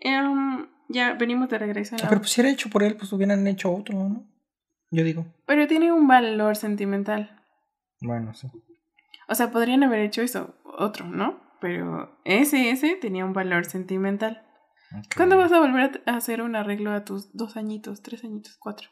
[0.00, 1.94] Em, ya venimos de regreso.
[1.96, 4.26] en la- Pero pues si era hecho por él, pues hubieran hecho otro, ¿no?
[4.90, 5.24] Yo digo.
[5.46, 7.40] Pero tiene un valor sentimental.
[8.00, 8.48] Bueno, sí.
[9.28, 11.40] O sea, podrían haber hecho eso, otro, ¿no?
[11.60, 14.44] Pero ese, ese tenía un valor sentimental.
[15.16, 18.88] ¿Cuándo vas a volver a hacer un arreglo a tus dos añitos, tres añitos, cuatro?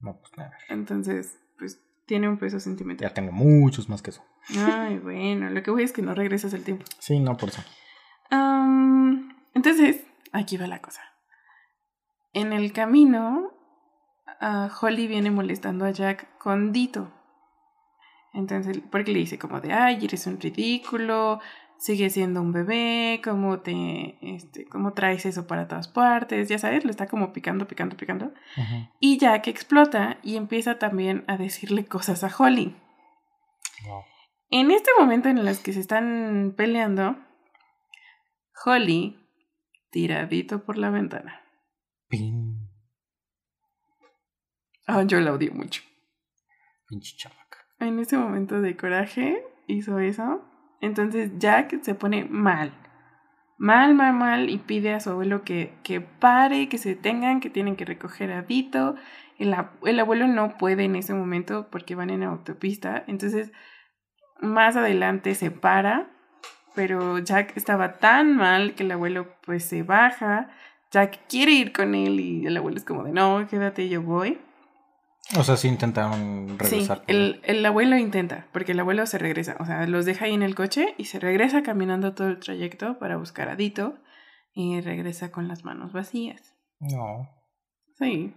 [0.00, 0.52] No, pues nada.
[0.68, 3.08] Entonces, pues tiene un peso sentimental.
[3.08, 4.22] Ya tengo muchos más que eso.
[4.58, 6.84] Ay, bueno, lo que voy es que no regresas el tiempo.
[6.98, 7.62] Sí, no, por eso.
[9.54, 11.00] Entonces, aquí va la cosa.
[12.32, 13.52] En el camino,
[14.40, 17.12] ah, Holly viene molestando a Jack con Dito.
[18.32, 21.40] Entonces, porque le dice como de, ay, eres un ridículo,
[21.78, 26.84] sigue siendo un bebé, cómo te, este, cómo traes eso para todas partes, ya sabes,
[26.84, 28.32] lo está como picando, picando, picando.
[29.00, 32.74] Y Jack explota y empieza también a decirle cosas a Holly.
[34.50, 37.16] En este momento en el que se están peleando,
[38.64, 39.18] Holly
[39.90, 41.42] tiradito por la ventana.
[42.08, 42.68] Pin.
[44.86, 45.82] Ah, yo la odio mucho.
[46.88, 47.58] Pinche chamaca.
[47.78, 50.44] En ese momento de coraje hizo eso.
[50.84, 52.72] Entonces Jack se pone mal.
[53.56, 54.50] Mal, mal, mal.
[54.50, 58.32] Y pide a su abuelo que, que pare, que se detengan, que tienen que recoger
[58.32, 58.96] a Vito.
[59.38, 63.04] El, el abuelo no puede en ese momento porque van en autopista.
[63.06, 63.50] Entonces,
[64.40, 66.10] más adelante se para.
[66.74, 70.50] Pero Jack estaba tan mal que el abuelo pues se baja.
[70.90, 74.38] Jack quiere ir con él y el abuelo es como de no, quédate, yo voy.
[75.36, 76.98] O sea, sí intentaron regresar.
[76.98, 80.34] Sí, el, el, abuelo intenta, porque el abuelo se regresa, o sea, los deja ahí
[80.34, 83.98] en el coche y se regresa caminando todo el trayecto para buscar a Dito
[84.52, 86.54] y regresa con las manos vacías.
[86.78, 87.28] No.
[87.98, 88.34] Sí,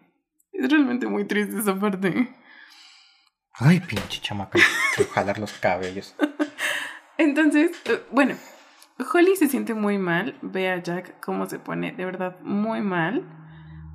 [0.53, 2.29] es realmente muy triste esa parte.
[3.53, 4.59] Ay, pinche chamaca,
[5.13, 6.15] jalar los cabellos.
[7.17, 8.35] Entonces, eh, bueno,
[9.13, 13.25] Holly se siente muy mal, ve a Jack cómo se pone de verdad muy mal.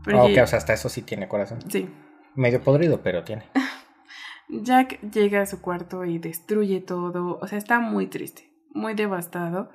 [0.05, 1.61] Pero ok, o sea, hasta eso sí tiene corazón.
[1.71, 1.89] Sí,
[2.35, 3.45] Medio podrido, pero tiene.
[4.49, 7.39] Jack llega a su cuarto y destruye todo.
[7.41, 9.71] O sea, está muy triste, muy devastado.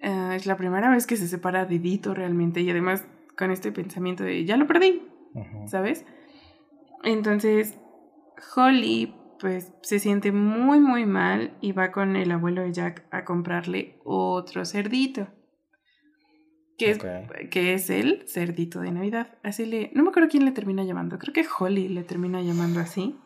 [0.00, 3.04] Eh, es la primera vez que se separa de Dito realmente y además
[3.36, 5.02] con este pensamiento de ya lo perdí,
[5.66, 6.04] ¿sabes?
[7.02, 7.78] Entonces,
[8.54, 13.24] Holly pues se siente muy muy mal y va con el abuelo de Jack a
[13.24, 15.26] comprarle otro cerdito
[16.78, 16.98] que, es,
[17.50, 19.38] que es el cerdito de Navidad.
[19.42, 19.90] Así le.
[19.94, 21.18] No me acuerdo quién le termina llamando.
[21.18, 23.18] Creo que Holly le termina llamando así.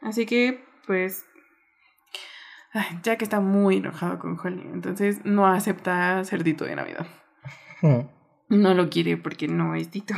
[0.00, 1.26] Así que, pues.
[3.02, 4.62] Jack está muy enojado con Holly.
[4.72, 7.06] Entonces no acepta cerdito de Navidad.
[7.82, 8.08] Hmm.
[8.48, 10.14] No lo quiere porque no es Dito.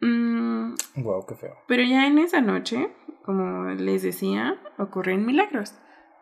[0.00, 1.56] Mm, wow, qué feo.
[1.66, 2.90] Pero ya en esa noche,
[3.24, 5.74] como les decía, ocurren milagros.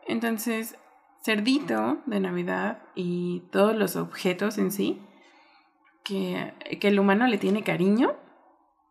[0.06, 0.76] Entonces
[1.22, 5.00] cerdito de Navidad y todos los objetos en sí
[6.04, 8.16] que, que el humano le tiene cariño,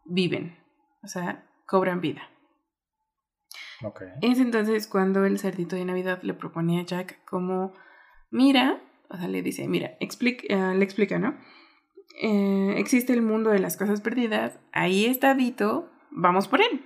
[0.06, 0.58] viven,
[1.04, 2.22] o sea, cobran vida.
[3.84, 4.10] Okay.
[4.22, 7.74] Es entonces cuando el cerdito de Navidad le propone a Jack como,
[8.30, 11.36] mira, o sea, le dice, mira, explica, eh, le explica, ¿no?
[12.22, 16.86] Eh, existe el mundo de las cosas perdidas, ahí está Dito, vamos por él.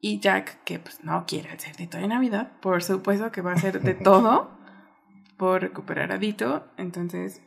[0.00, 3.54] Y Jack, que pues no quiere el cerdito de Navidad, por supuesto que va a
[3.54, 4.50] hacer de todo
[5.36, 6.64] por recuperar a Dito.
[6.78, 7.42] Entonces.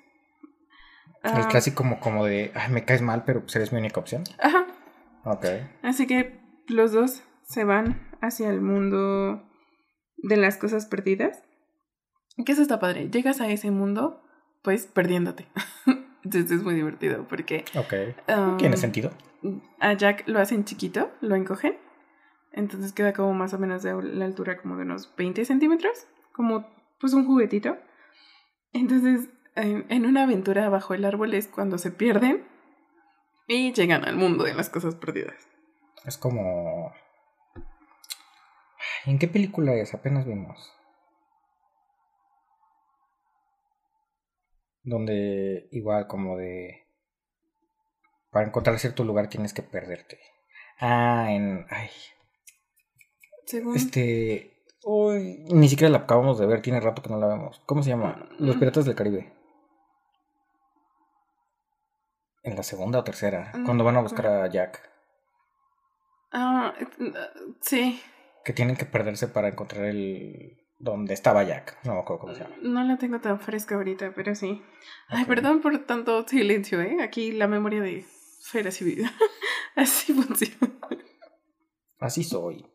[1.23, 3.99] el ah, clásico como, como de, ay, me caes mal, pero pues eres mi única
[3.99, 4.23] opción.
[4.39, 4.67] Ajá.
[5.25, 5.45] Ok.
[5.81, 9.43] Así que los dos se van hacia el mundo
[10.17, 11.43] de las cosas perdidas.
[12.45, 13.09] ¿Qué eso está padre.
[13.09, 14.21] Llegas a ese mundo,
[14.61, 15.47] pues perdiéndote.
[16.23, 17.65] Entonces es muy divertido porque.
[17.75, 18.57] Ok.
[18.57, 19.11] ¿Tiene um, sentido?
[19.79, 21.77] A Jack lo hacen chiquito, lo encogen
[22.53, 26.67] entonces queda como más o menos de la altura como de unos 20 centímetros, como
[26.99, 27.77] pues un juguetito.
[28.71, 32.45] Entonces, en, una aventura bajo el árbol es cuando se pierden
[33.47, 35.47] y llegan al mundo de las cosas perdidas.
[36.05, 36.93] Es como...
[39.05, 39.93] ¿En qué película es?
[39.93, 40.73] Apenas vimos.
[44.83, 46.87] Donde igual como de...
[48.31, 50.19] Para encontrar cierto lugar tienes que perderte.
[50.79, 51.65] Ah, en...
[51.69, 51.89] Ay,
[53.75, 54.53] este.
[54.86, 57.62] Hoy ni siquiera la acabamos de ver, tiene rato que no la vemos.
[57.65, 58.29] ¿Cómo se llama?
[58.38, 59.34] Los Piratas del Caribe.
[62.43, 64.82] En la segunda o tercera, cuando van a buscar a Jack.
[66.34, 66.73] Ah,
[67.62, 68.01] sí.
[68.43, 70.58] Que tienen que perderse para encontrar el.
[70.79, 71.77] donde estaba Jack.
[71.86, 72.56] No me acuerdo cómo se llama.
[72.62, 74.62] No la tengo tan fresca ahorita, pero sí.
[75.08, 76.97] Ay, perdón por tanto silencio, ¿eh?
[77.01, 78.06] Aquí la memoria de
[78.41, 79.10] Fera vida
[79.77, 80.73] Así funciona.
[81.99, 82.72] Así soy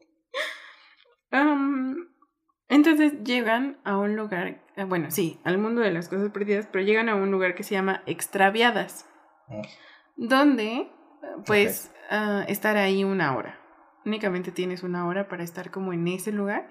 [2.69, 6.85] entonces llegan a un lugar, eh, bueno, sí, al mundo de las cosas perdidas, pero
[6.85, 9.09] llegan a un lugar que se llama Extraviadas,
[9.49, 9.63] ah.
[10.17, 10.91] donde
[11.47, 13.59] pues ah, estar ahí una hora.
[14.05, 16.69] Únicamente tienes una hora para estar como en ese lugar.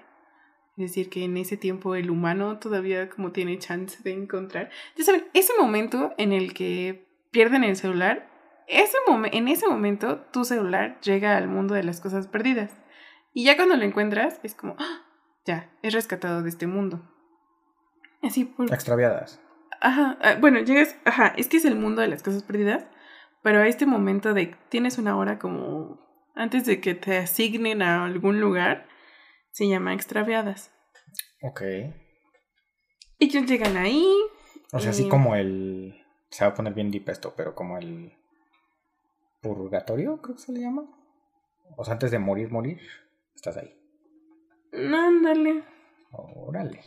[0.76, 4.70] Es decir, que en ese tiempo el humano todavía como tiene chance de encontrar.
[4.96, 8.28] Ya saben, ese momento en el que pierden el celular,
[8.68, 8.96] ese
[9.32, 12.72] en ese momento tu celular llega al mundo de las cosas perdidas.
[13.32, 15.04] Y ya cuando lo encuentras, es como, ¡ah!
[15.44, 17.02] ya, es rescatado de este mundo.
[18.22, 18.72] Así por...
[18.72, 19.40] Extraviadas.
[19.80, 22.86] Ajá, ah, bueno, llegas, ajá, este es el mundo de las cosas perdidas,
[23.42, 26.00] pero a este momento de tienes una hora como
[26.34, 28.86] antes de que te asignen a algún lugar,
[29.50, 30.72] se llama extraviadas.
[31.42, 31.62] Ok.
[33.18, 34.06] Ellos llegan ahí.
[34.72, 36.04] O sea, así como el.
[36.30, 38.12] Se va a poner bien deep esto, pero como el.
[39.40, 40.84] Purgatorio, creo que se le llama.
[41.76, 42.80] O sea, antes de morir, morir,
[43.38, 43.72] estás ahí.
[44.72, 45.64] Ándale.
[46.10, 46.80] Órale.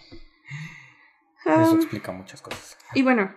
[1.45, 2.78] Ah, Eso explica muchas cosas.
[2.93, 3.34] y bueno,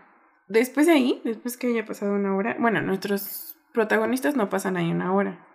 [0.49, 4.91] después de ahí, después que haya pasado una hora, bueno, nuestros protagonistas no pasan ahí
[4.91, 5.47] una hora.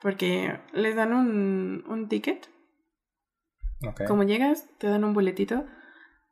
[0.00, 2.48] Porque les dan un, un ticket.
[4.06, 5.66] Como llegas, te dan un boletito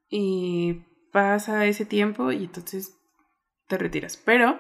[0.09, 2.97] y pasa ese tiempo y entonces
[3.67, 4.17] te retiras.
[4.17, 4.59] Pero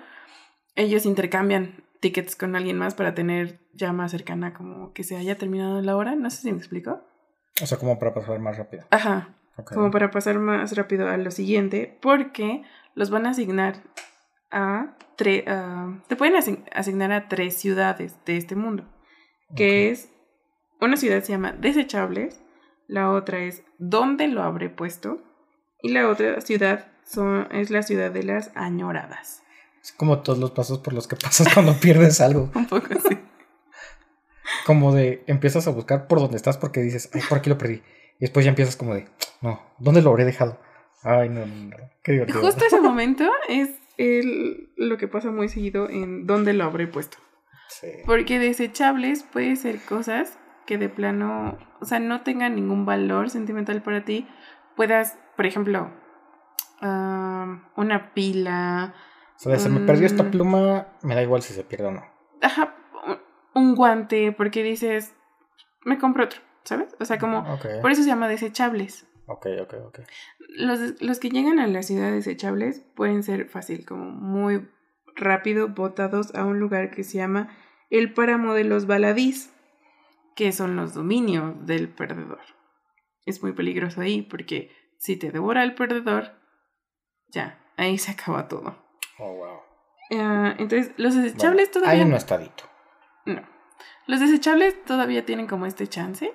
[0.74, 5.36] ellos intercambian tickets con alguien más para tener ya más cercana como que se haya
[5.38, 6.14] terminado la hora.
[6.14, 7.00] No sé si me explico.
[7.62, 8.84] O sea, como para pasar más rápido.
[8.90, 9.34] Ajá,
[9.72, 12.62] como para pasar más rápido a lo siguiente, porque
[12.94, 13.82] los van a asignar
[14.50, 15.44] a tres,
[16.06, 18.84] te pueden asign- asignar a tres ciudades de este mundo,
[19.54, 20.10] que es,
[20.80, 22.42] una ciudad se llama Desechables,
[22.86, 25.22] la otra es ¿Dónde lo habré puesto?
[25.82, 29.42] Y la otra ciudad son, es la ciudad de las añoradas.
[29.86, 32.50] Es como todos los pasos por los que pasas cuando pierdes algo.
[32.56, 33.16] Un poco así.
[34.66, 37.82] Como de empiezas a buscar por donde estás porque dices, ay, por aquí lo perdí.
[38.18, 39.06] Y después ya empiezas como de,
[39.42, 40.58] no, ¿dónde lo habré dejado?
[41.04, 41.76] Ay, no, no, no.
[42.02, 42.40] Qué divertido.
[42.40, 47.18] Justo ese momento es el- lo que pasa muy seguido en ¿Dónde lo habré puesto?
[47.68, 47.86] Sí.
[48.06, 53.82] Porque desechables puede ser cosas que de plano, o sea, no tengan ningún valor sentimental
[53.82, 54.26] para ti.
[54.74, 55.92] Puedas, por ejemplo,
[56.80, 58.94] ah, una pila,
[59.36, 60.30] O sea, se me perdió esta Mm.
[60.30, 62.02] pluma, me da igual si se pierde o no.
[62.42, 62.74] ajá,
[63.54, 65.14] un- guante, porque dices,
[65.84, 66.94] me compro otro, ¿sabes?
[67.00, 67.44] O sea, como,
[67.82, 69.06] por eso se llama desechables.
[69.26, 69.98] ok, ok, ok.
[70.58, 74.68] Los, los que llegan a la ciudad desechables pueden ser fácil, como muy
[75.16, 77.48] rápido, botados a un lugar que se llama
[77.90, 79.52] el páramo de los baladís,
[80.34, 82.40] que son los dominios del perdedor.
[83.24, 86.32] Es muy peligroso ahí porque si te devora el perdedor,
[87.28, 88.76] ya, ahí se acaba todo.
[89.18, 89.60] Oh, wow.
[90.12, 92.04] Ah, entonces, los desechables Bueno, todavía...
[92.04, 92.64] Ahí no está dito.
[93.24, 93.42] No.
[94.06, 96.32] Los desechables todavía tienen como este chance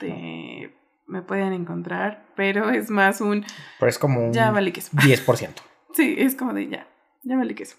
[0.00, 0.74] de...
[1.06, 3.44] Me pueden encontrar, pero es más un...
[3.78, 4.96] Pero es como un Ya vale que eso.
[4.96, 5.54] 10%.
[5.92, 6.88] Sí, es como de ya,
[7.22, 7.76] ya vale que eso.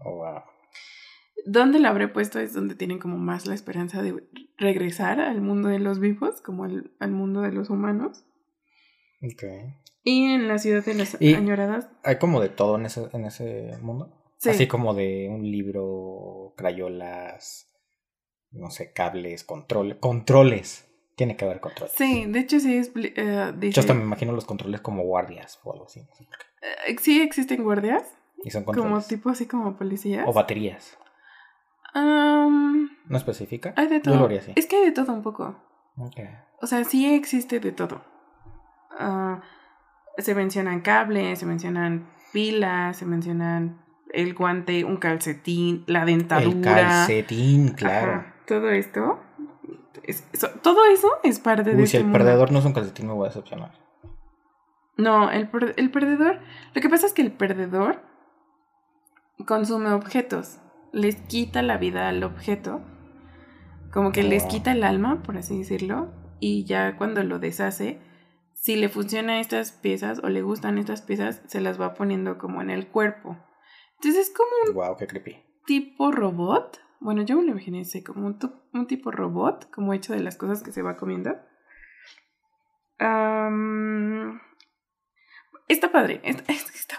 [0.00, 0.42] Oh, wow.
[1.46, 2.40] ¿Dónde la habré puesto?
[2.40, 6.64] Es donde tienen como más la esperanza de regresar al mundo de los vivos, como
[6.64, 8.24] al, al mundo de los humanos.
[9.22, 9.42] Ok.
[10.04, 13.24] Y en la ciudad de las Y- añoradas, Hay como de todo en ese, en
[13.24, 14.14] ese mundo.
[14.38, 14.50] sí.
[14.50, 17.66] Así como de un libro, crayolas,
[18.52, 19.98] no sé, cables, controles.
[19.98, 20.84] Controles.
[21.16, 21.94] Tiene que haber controles.
[21.96, 22.92] Sí, de hecho sí es...
[22.94, 26.00] eh, Yo hasta me imagino los controles como guardias o algo así.
[26.00, 26.92] no sé por qué.
[26.92, 28.04] eh, sí existen guardias,
[28.44, 29.08] Y son como controles.
[29.08, 30.24] tipo así como policías.
[30.28, 30.96] O baterías.
[31.94, 33.74] Am, ¿No especifica?
[33.76, 34.16] hay de Yo todo.
[34.16, 34.52] lo haría así.
[34.54, 35.56] Es que hay de todo un poco.
[35.96, 36.20] Ok.
[36.62, 38.02] O sea, sí existe de todo.
[38.98, 39.40] Ah,
[40.18, 43.80] se mencionan cables, se mencionan pilas, se mencionan
[44.12, 46.50] el guante, un calcetín, la dentadura.
[46.56, 48.12] El calcetín, claro.
[48.12, 49.20] Ajá, todo esto.
[50.04, 50.24] es-
[50.62, 52.18] todo eso es parte de Uy, este si el mundo.
[52.18, 53.72] perdedor no es un calcetín, me voy a decepcionar.
[54.96, 56.40] No, el, el perdedor.
[56.74, 58.02] Lo que pasa es que el perdedor
[59.46, 60.58] consume objetos.
[60.92, 62.80] Les quita la vida al objeto.
[63.92, 64.48] Como que les Oh.
[64.48, 66.10] quita el alma, por así decirlo.
[66.40, 68.00] Y ya cuando lo deshace,
[68.60, 72.60] si le funcionan estas piezas o le gustan estas piezas, se las va poniendo como
[72.60, 73.36] en el cuerpo.
[73.96, 75.42] Entonces es como un Wow, qué creepy.
[75.66, 76.80] tipo robot.
[77.00, 78.38] Bueno, yo me lo imaginé así, como un,
[78.72, 81.36] un tipo robot, como hecho de las cosas que se va comiendo.
[85.68, 86.20] Está padre.
[86.24, 86.98] Está, es- está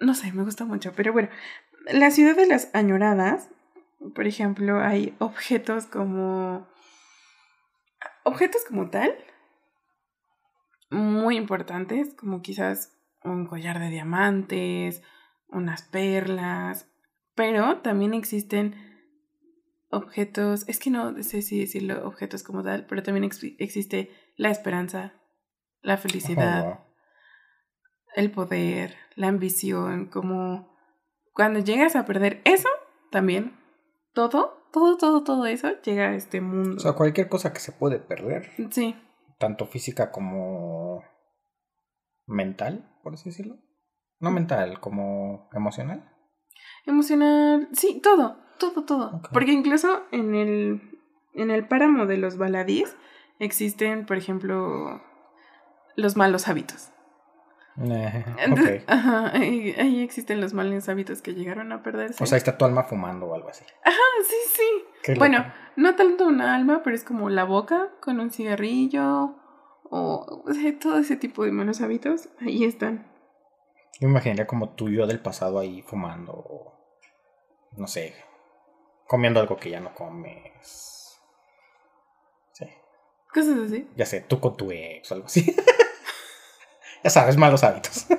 [0.00, 0.92] no sé, me gusta mucho.
[0.94, 1.28] Pero bueno,
[1.92, 3.48] la ciudad de las añoradas,
[4.14, 6.66] por ejemplo, hay objetos como.
[8.24, 9.14] Objetos como tal.
[10.92, 12.92] Muy importantes, como quizás
[13.24, 15.02] un collar de diamantes,
[15.48, 16.88] unas perlas.
[17.34, 18.74] Pero también existen
[19.90, 24.50] objetos, es que no sé si decirlo objetos como tal, pero también ex- existe la
[24.50, 25.12] esperanza,
[25.82, 26.80] la felicidad,
[28.14, 30.74] el poder, la ambición, como
[31.32, 32.68] cuando llegas a perder eso,
[33.10, 33.54] también
[34.14, 36.76] todo, todo, todo, todo eso llega a este mundo.
[36.76, 38.94] O sea, cualquier cosa que se puede perder, sí,
[39.38, 41.02] tanto física como
[42.26, 43.58] mental, por así decirlo.
[44.20, 46.08] No mental, como emocional.
[46.86, 49.22] emocional, sí, todo, todo, todo.
[49.32, 51.00] Porque incluso en el,
[51.34, 52.96] en el páramo de los baladís
[53.40, 55.02] existen, por ejemplo,
[55.96, 56.91] los malos hábitos.
[57.80, 58.90] Eh, Entonces, ok.
[58.90, 62.22] ajá, ahí, ahí existen los malos hábitos que llegaron a perderse.
[62.22, 63.64] O sea, está tu alma fumando o algo así.
[63.84, 63.90] Ah,
[64.26, 64.84] sí, sí.
[65.02, 65.50] Qué Bueno, loco.
[65.76, 69.36] no tanto una alma, pero es como la boca con un cigarrillo
[69.84, 72.28] o, o sea, todo ese tipo de malos hábitos.
[72.40, 73.10] Ahí están.
[74.00, 76.74] Yo me imaginaría como tu yo del pasado ahí fumando o,
[77.76, 78.14] no sé,
[79.06, 81.18] comiendo algo que ya no comes.
[82.52, 82.66] Sí,
[83.32, 83.88] Cosas así.
[83.96, 85.54] ya sé, tú con tu ex o algo así.
[87.02, 88.06] ya sabes, malos hábitos.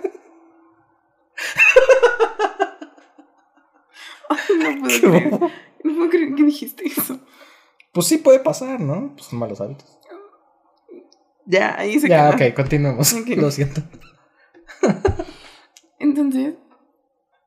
[4.29, 5.31] Ay, no puedo creer.
[5.83, 7.19] No puedo creer que dijiste eso.
[7.91, 9.13] Pues sí puede pasar, ¿no?
[9.15, 9.99] Pues son malos hábitos.
[11.45, 13.13] Ya, ahí se Ya, ok, continuemos.
[13.35, 13.81] Lo siento.
[15.99, 16.55] Entonces,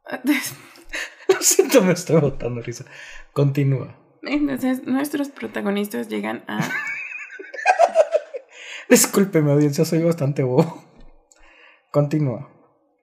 [1.28, 2.84] Lo siento, me estoy botando risa.
[3.32, 3.96] Continúa.
[4.22, 6.60] entonces nuestros protagonistas llegan a
[8.88, 10.84] Discúlpeme, audiencia, soy bastante bobo.
[11.96, 12.46] Continúa.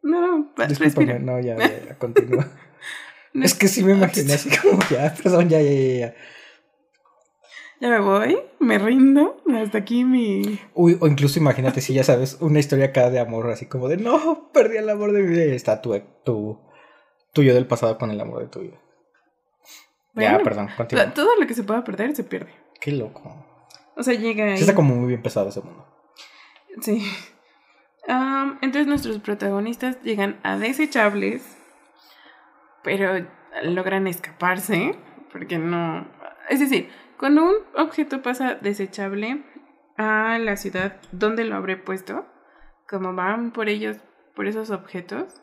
[0.04, 2.46] no, pa- Discúlpame, no, ya, ya, ya, continúa.
[3.34, 6.16] No- Es que sí me imaginé así como, ya, perdón, ya, ya, ya, ya.
[7.82, 9.42] Ya me voy, me rindo.
[9.62, 10.60] Hasta aquí mi.
[10.76, 13.98] Uy, o incluso imagínate si ya sabes una historia acá de amor, así como de
[13.98, 16.62] no, perdí el amor de mi vida y está tu, tu,
[17.34, 18.80] tuyo del pasado con el amor de tu vida.
[20.14, 21.14] ya, perdón, continúa.
[21.16, 22.54] Todo lo que se pueda perder se pierde.
[22.80, 23.22] Qué loco.
[23.98, 24.58] O sea, llega ahí.
[24.58, 25.84] Sí está como muy bien pesado ese mundo.
[26.82, 27.04] Sí.
[28.08, 31.58] Entonces nuestros protagonistas llegan a desechables,
[32.84, 33.26] pero
[33.64, 34.98] logran escaparse,
[35.32, 36.08] porque no...
[36.50, 39.44] Es decir, cuando un objeto pasa desechable
[39.98, 42.26] a la ciudad, ¿dónde lo habré puesto?
[42.88, 43.98] Como van por ellos,
[44.36, 45.42] por esos objetos,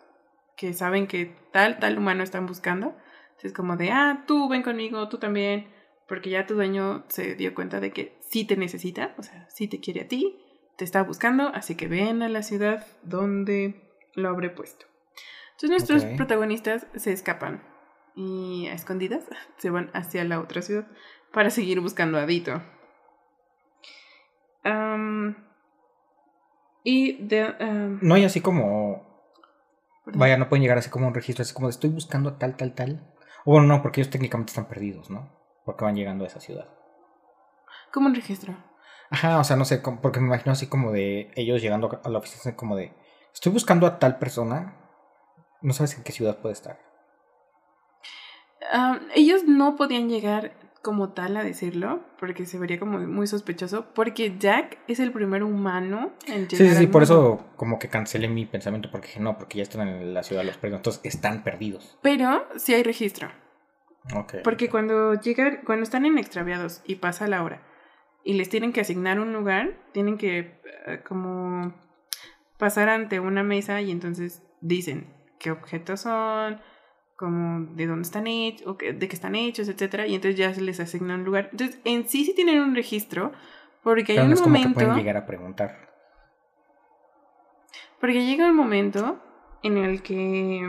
[0.56, 2.94] que saben que tal, tal humano están buscando,
[3.42, 5.68] es como de, ah, tú ven conmigo, tú también,
[6.06, 9.68] porque ya tu dueño se dio cuenta de que sí te necesita, o sea, sí
[9.68, 10.39] te quiere a ti,
[10.80, 14.86] te está buscando, así que ven a la ciudad donde lo habré puesto.
[15.50, 17.62] Entonces nuestros protagonistas se escapan
[18.16, 19.28] y a escondidas
[19.58, 20.88] se van hacia la otra ciudad
[21.34, 22.62] para seguir buscando a Dito.
[26.82, 27.54] Y de...
[28.00, 29.06] No hay así como,
[30.06, 30.18] perdón.
[30.18, 32.56] vaya, no pueden llegar así como un registro, así como de estoy buscando a tal,
[32.56, 33.12] tal, tal.
[33.44, 35.30] O bueno, no, porque ellos técnicamente están perdidos, ¿no?
[35.66, 36.70] Porque van llegando a esa ciudad.
[37.92, 38.69] como un registro.
[39.10, 42.18] Ajá, o sea, no sé, porque me imagino así como de ellos llegando a la
[42.18, 42.92] oficina, como de
[43.34, 44.76] estoy buscando a tal persona,
[45.62, 46.78] no sabes en qué ciudad puede estar.
[48.72, 50.52] Am, ellos no podían llegar
[50.82, 55.42] como tal a decirlo, porque se vería como muy sospechoso, porque Jack es el primer
[55.42, 59.20] humano en llegar Sí, sí, sí, por eso como que cancelé mi pensamiento, porque dije,
[59.20, 61.98] no, porque ya están en la ciudad de los perdidos, entonces están perdidos.
[62.00, 63.28] Pero sí hay registro,
[64.14, 64.36] Ok.
[64.44, 67.60] porque cuando llegan, cuando están en extraviados y pasa la hora
[68.24, 71.74] y les tienen que asignar un lugar, tienen que eh, como
[72.58, 75.06] pasar ante una mesa y entonces dicen
[75.38, 76.60] qué objetos son,
[77.16, 80.60] como de dónde están hechos, o de qué están hechos, etcétera, y entonces ya se
[80.60, 81.48] les asigna un lugar.
[81.52, 83.32] Entonces, en sí sí tienen un registro,
[83.82, 85.90] porque Pero hay no un como que momento, pueden llegar a preguntar.
[88.00, 89.22] porque llega un momento
[89.62, 90.60] en el que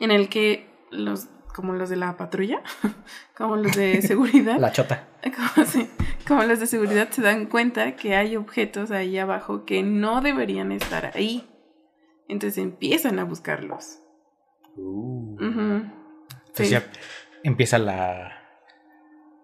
[0.00, 2.62] en el que los como los de la patrulla,
[3.36, 5.06] como los de seguridad, La chota.
[5.54, 5.88] como, sí,
[6.26, 10.72] como los de seguridad se dan cuenta que hay objetos ahí abajo que no deberían
[10.72, 11.48] estar ahí.
[12.28, 13.98] Entonces empiezan a buscarlos.
[14.76, 15.36] Uh.
[15.40, 16.70] Entonces Sí.
[16.70, 16.84] ya
[17.42, 18.32] empieza la,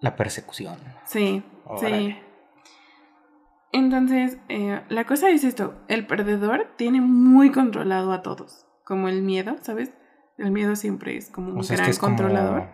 [0.00, 0.76] la persecución.
[1.04, 1.42] Sí,
[1.80, 2.16] sí.
[3.72, 9.22] Entonces, eh, la cosa es esto, el perdedor tiene muy controlado a todos, como el
[9.22, 9.92] miedo, ¿sabes?
[10.38, 12.68] El miedo siempre es como un O sea, gran este es controlador.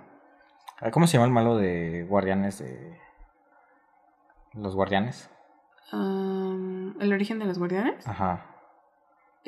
[0.80, 2.98] Ah, ¿Cómo se llama el malo de guardianes de...
[4.52, 5.30] Los guardianes?
[5.92, 8.06] El origen de los guardianes.
[8.06, 8.46] Ajá.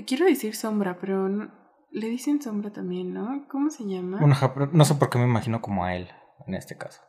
[0.07, 1.51] Quiero decir sombra, pero no-
[1.91, 3.47] le dicen sombra también, ¿no?
[3.49, 4.19] ¿Cómo se llama?
[4.19, 4.37] Bueno,
[4.73, 6.09] no sé por qué me imagino como a él
[6.47, 7.01] en este caso.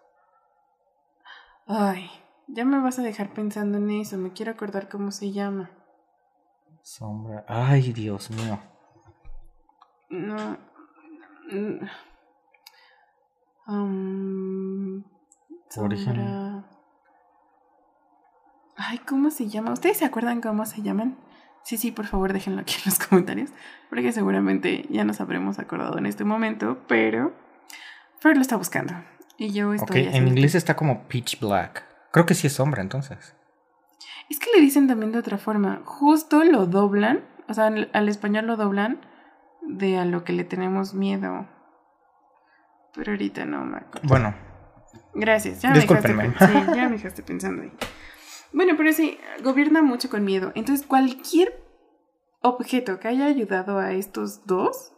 [1.68, 2.10] Ay,
[2.47, 5.72] ya me vas a dejar pensando en eso, me quiero acordar cómo se llama.
[6.82, 7.43] Sombra.
[7.47, 8.60] Ay, Dios mío.
[10.10, 10.58] No.
[11.52, 11.86] Mm,
[13.68, 15.04] am,
[15.78, 16.64] Origen.
[18.76, 19.74] Ay, ¿cómo se llama?
[19.74, 21.18] ¿Ustedes se acuerdan cómo se llaman?
[21.64, 23.50] Sí, sí, por favor, déjenlo aquí en los comentarios,
[23.89, 27.34] porque seguramente ya nos habremos acordado en este momento, pero
[28.20, 28.93] Fer lo está buscando
[29.38, 31.84] y yo Ok, estoy en haciendo- inglés está como pitch black.
[32.12, 33.36] Creo que sí es sombra entonces.
[34.30, 35.82] Es que le dicen también de otra forma.
[35.86, 39.00] Justo lo doblan, o sea, al español lo doblan
[39.68, 41.47] de a lo que le tenemos miedo.
[42.95, 44.07] Pero ahorita no me acuerdo.
[44.07, 44.36] Bueno,
[45.13, 47.72] Gracias, ya me, dejaste, sí, ya me dejaste pensando ahí.
[48.53, 50.51] Bueno, pero sí, gobierna mucho con miedo.
[50.55, 51.59] Entonces, cualquier
[52.41, 54.93] objeto que haya ayudado a estos dos,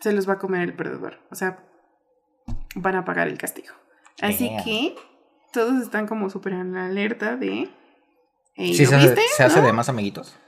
[0.00, 1.18] se los va a comer el perdedor.
[1.30, 1.64] O sea,
[2.74, 3.74] van a pagar el castigo.
[4.20, 4.96] Así que
[5.52, 7.70] todos están como súper en alerta de...
[8.54, 9.20] "Ey, Sí, ¿lo se, viste?
[9.36, 9.66] se hace ¿No?
[9.66, 10.38] de más amiguitos.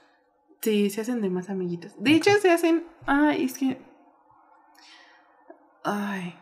[0.62, 1.92] Sí, se hacen de más amiguitos.
[1.98, 2.84] De hecho, se hacen.
[3.06, 3.78] Ay, es que.
[5.84, 6.34] Ay,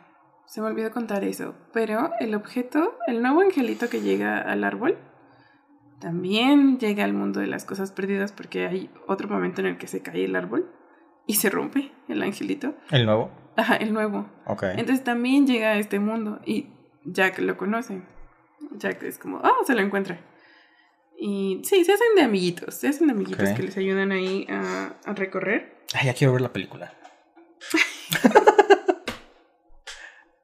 [0.47, 1.55] se me olvidó contar eso.
[1.73, 4.99] Pero el objeto, el nuevo angelito que llega al árbol,
[6.01, 9.87] también llega al mundo de las cosas perdidas porque hay otro momento en el que
[9.87, 10.69] se cae el árbol
[11.27, 12.75] y se rompe el angelito.
[12.91, 13.31] El nuevo.
[13.57, 14.29] Ajá, el nuevo.
[14.47, 14.65] Ok.
[14.77, 16.71] Entonces también llega a este mundo y
[17.05, 18.03] Jack lo conoce.
[18.73, 20.21] Jack es como, ah, se lo encuentra.
[21.21, 24.95] Y sí, se hacen de amiguitos, se hacen de amiguitos que les ayudan ahí a,
[25.05, 25.79] a recorrer.
[25.93, 26.95] Ay, ya quiero ver la película.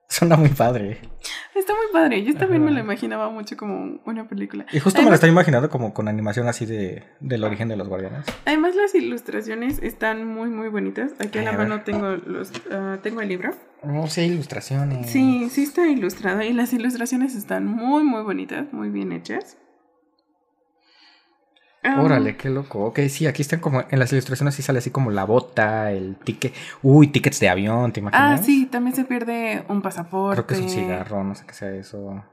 [0.08, 1.00] Suena muy padre.
[1.54, 4.66] Está muy padre, yo también me lo imaginaba mucho como una película.
[4.72, 7.88] Y justo me lo estoy imaginando como con animación así de del origen de los
[7.88, 8.26] guardianes.
[8.44, 11.12] Además las ilustraciones están muy muy bonitas.
[11.20, 11.68] Aquí a la ver.
[11.68, 13.50] mano tengo los ah, tengo el libro.
[13.84, 15.08] No sé, ilustraciones.
[15.10, 19.56] Sí, sí está ilustrado y las ilustraciones están muy muy bonitas, muy bien hechas.
[21.86, 22.86] Ah, Órale, qué loco.
[22.86, 26.16] Ok, sí, aquí están como en las ilustraciones sí sale así como la bota, el
[26.16, 26.54] ticket.
[26.82, 28.44] Uy, tickets de avión, ¿te Ah, imaginas?
[28.46, 30.36] sí, también se pierde un pasaporte.
[30.42, 32.24] Creo que es un cigarro, no sé qué sea eso.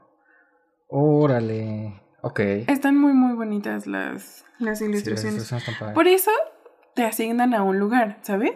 [0.88, 2.00] Órale.
[2.22, 2.40] Ok.
[2.68, 5.52] Están muy muy bonitas las, las Sí, las ilustraciones.
[5.94, 6.30] Por eso
[6.94, 8.52] te asignan a un lugar, ¿sabes?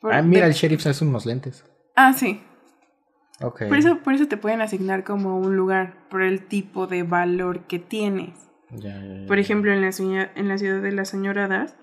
[0.00, 1.64] Por- Ah, mira, de- el sheriff hace unos lentes.
[1.94, 2.42] Ah, sí.
[3.40, 3.64] Ok.
[3.68, 7.60] Por eso, por eso te pueden asignar como un lugar, por el tipo de valor
[7.66, 8.45] que tienes.
[8.70, 9.26] Ya, ya, ya.
[9.26, 11.76] Por ejemplo, en la, ciudad- en la ciudad de las señoradas,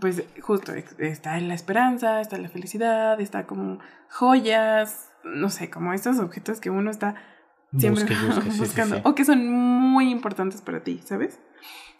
[0.00, 3.78] pues justo está la esperanza, está la felicidad, está como
[4.10, 7.16] joyas, no sé, como estos objetos que uno está
[7.76, 9.02] siempre Busque, busque, sí, sí, buscando sí.
[9.04, 11.40] o que son muy importantes para ti, ¿sabes?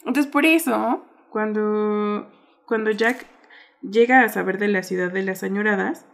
[0.06, 2.30] Entonces, por eso, cuando,
[2.66, 3.26] cuando Jack
[3.82, 6.06] llega a saber de la ciudad de las añoradas,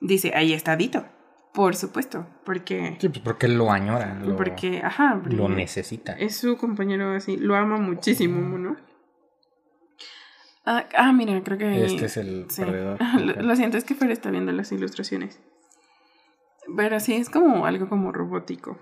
[0.00, 1.04] dice, ahí está Dito,
[1.52, 4.14] por supuesto, porque, Sí, pues porque lo añora.
[4.14, 6.12] Lo, porque, ajá, lo necesita.
[6.14, 8.76] es su compañero así, lo ama muchísimo, ¿no?
[10.64, 11.84] Ah, ah, mira, creo que...
[11.84, 12.62] Este es el Sí.
[12.62, 12.96] perdedor.
[13.44, 15.40] Lo, siento, es que Fer está viendo las ilustraciones.
[16.76, 18.78] Pero sí, es como algo como robótico.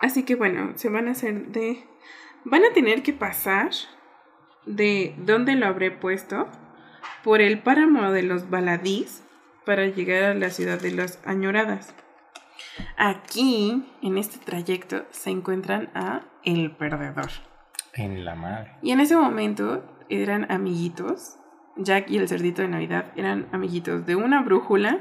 [0.00, 1.84] Así que bueno, se van a hacer de...
[2.44, 3.70] Van a tener que pasar
[4.66, 6.48] de dónde lo habré puesto
[7.22, 9.22] por el páramo de los baladís
[9.64, 11.94] para llegar a la ciudad de las añoradas.
[12.96, 17.30] Aquí, en este trayecto, se encuentran a El Perdedor.
[17.94, 18.72] En la madre.
[18.82, 21.38] Y en ese momento eran amiguitos.
[21.76, 25.00] Jack y el cerdito de Navidad eran amiguitos de una brújula,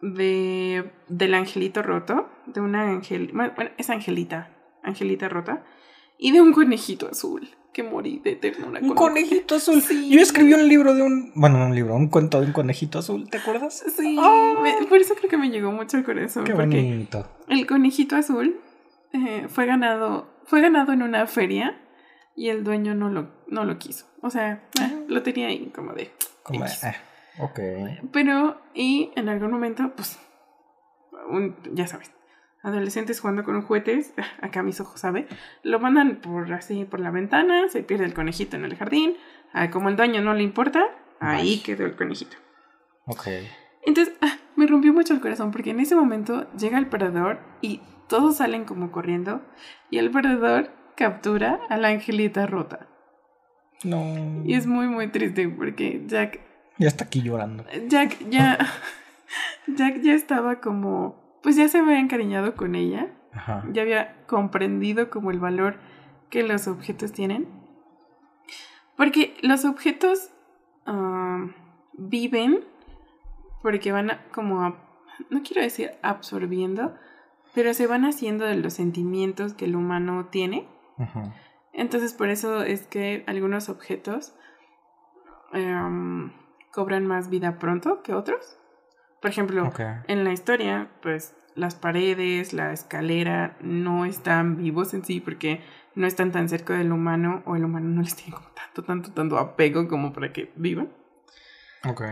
[0.00, 5.62] de del angelito roto, de una angel, bueno, es angelita, angelita rota,
[6.16, 8.80] y de un conejito azul que morí de ternura.
[8.80, 9.80] Un con- conejito azul.
[9.80, 10.08] Sí.
[10.10, 11.32] Yo escribí un libro de un.
[11.34, 13.84] Bueno, no un libro, un cuento de un conejito azul, ¿te acuerdas?
[13.96, 14.54] Sí, Ah.
[14.62, 16.44] me- por eso creo que me llegó mucho al corazón.
[16.44, 17.26] Qué bonito.
[17.48, 18.60] el conejito azul
[19.12, 21.80] eh, fue ganado fue ganado en una feria
[22.36, 24.06] y el dueño no lo, no lo quiso.
[24.20, 26.10] O sea, eh, lo tenía ahí como de...
[26.42, 26.84] Como, X.
[26.84, 26.94] eh,
[27.38, 27.60] ok.
[28.12, 30.18] Pero, y en algún momento, pues,
[31.28, 32.10] un, ya sabes,
[32.62, 35.26] adolescentes jugando con juguetes, acá mis ojos, ¿sabe?
[35.62, 39.16] Lo mandan por así, por la ventana, se pierde el conejito en el jardín,
[39.52, 40.84] ah, como el dueño no le importa,
[41.20, 41.60] ahí Ay.
[41.60, 42.36] quedó el conejito.
[43.06, 43.28] Ok.
[43.86, 47.80] Entonces, ah, me rompió mucho el corazón porque en ese momento llega el perdedor y
[48.08, 49.42] todos salen como corriendo
[49.90, 52.88] y el perdedor captura a la angelita rota.
[53.84, 54.42] No.
[54.44, 56.40] Y es muy, muy triste porque Jack
[56.78, 57.64] Ya está aquí llorando.
[57.88, 58.58] Jack ya.
[59.66, 61.29] Jack ya estaba como.
[61.42, 63.08] Pues ya se había encariñado con ella.
[63.32, 63.64] Ajá.
[63.72, 65.78] Ya había comprendido como el valor
[66.30, 67.48] que los objetos tienen.
[68.96, 70.30] Porque los objetos
[70.86, 71.46] ah,
[71.94, 72.64] viven
[73.62, 74.76] porque van a, como a-
[75.30, 76.94] no quiero decir absorbiendo,
[77.54, 80.66] pero se van haciendo de los sentimientos que el humano tiene.
[80.98, 81.34] Ajá.
[81.72, 84.34] Entonces por eso es que algunos objetos
[85.52, 86.32] em,
[86.72, 88.58] cobran más vida pronto que otros.
[89.20, 89.70] Por ejemplo,
[90.08, 95.60] en la historia, pues las paredes, la escalera no están vivos en sí porque
[95.94, 99.12] no están tan cerca del humano o el humano no les tiene como tanto, tanto,
[99.12, 100.90] tanto apego como para que vivan.
[101.86, 102.02] Ok.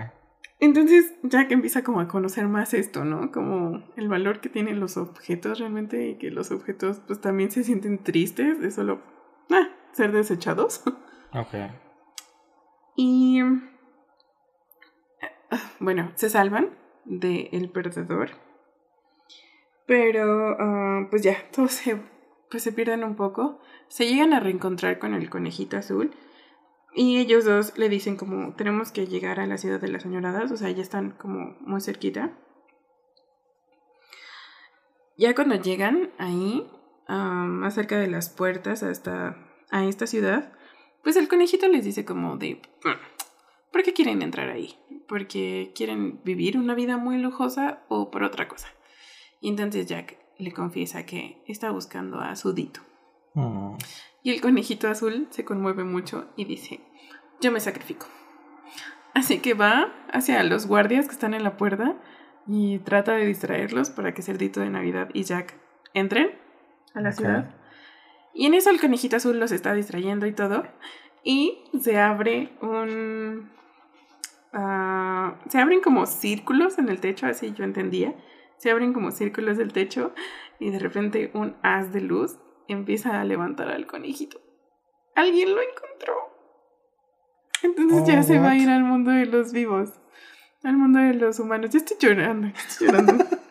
[0.60, 3.30] Entonces Jack empieza como a conocer más esto, ¿no?
[3.30, 7.62] Como el valor que tienen los objetos realmente y que los objetos pues también se
[7.62, 9.00] sienten tristes de solo
[9.50, 10.82] ah, ser desechados.
[11.34, 11.54] Ok.
[12.96, 13.42] Y
[15.50, 16.70] ah, bueno, se salvan
[17.08, 18.30] de el perdedor.
[19.86, 22.00] Pero ah, pues ya, todo se
[22.50, 26.14] pues se pierden un poco, se llegan a reencontrar con el conejito azul
[26.94, 30.50] y ellos dos le dicen como tenemos que llegar a la ciudad de las añoradas,
[30.50, 32.32] o sea, ya están como muy cerquita.
[35.18, 36.70] Ya cuando llegan ahí,
[37.08, 39.36] más cerca de las puertas hasta
[39.70, 40.52] a esta ciudad,
[41.02, 42.62] pues el conejito les dice como de,
[43.72, 44.76] ¿por qué quieren entrar ahí?
[45.06, 48.68] ¿Porque quieren vivir una vida muy lujosa o por otra cosa?
[49.40, 52.80] Y entonces Jack le confiesa que está buscando a su Dito.
[53.34, 53.74] Mm.
[54.22, 56.80] Y el conejito azul se conmueve mucho y dice,
[57.40, 58.06] yo me sacrifico.
[59.14, 61.96] Así que va hacia los guardias que están en la puerta
[62.46, 65.54] y trata de distraerlos para que Cerdito de Navidad y Jack
[65.94, 66.30] entren
[66.94, 67.54] a la ciudad.
[68.34, 70.64] Y en eso el conejito azul los está distrayendo y todo.
[71.24, 73.50] Y se abre un...
[74.52, 78.14] Ah, se abren como círculos en el techo, así yo entendía.
[78.56, 80.12] Se abren como círculos del techo
[80.58, 84.40] y de repente un haz de luz empieza a levantar al conejito.
[85.14, 86.14] Alguien lo encontró.
[87.62, 89.90] Entonces ya se va a oh, ir al mundo de los vivos.
[90.62, 91.70] Al mundo de los humanos.
[91.70, 93.24] Ya estoy llorando, estoy llorando.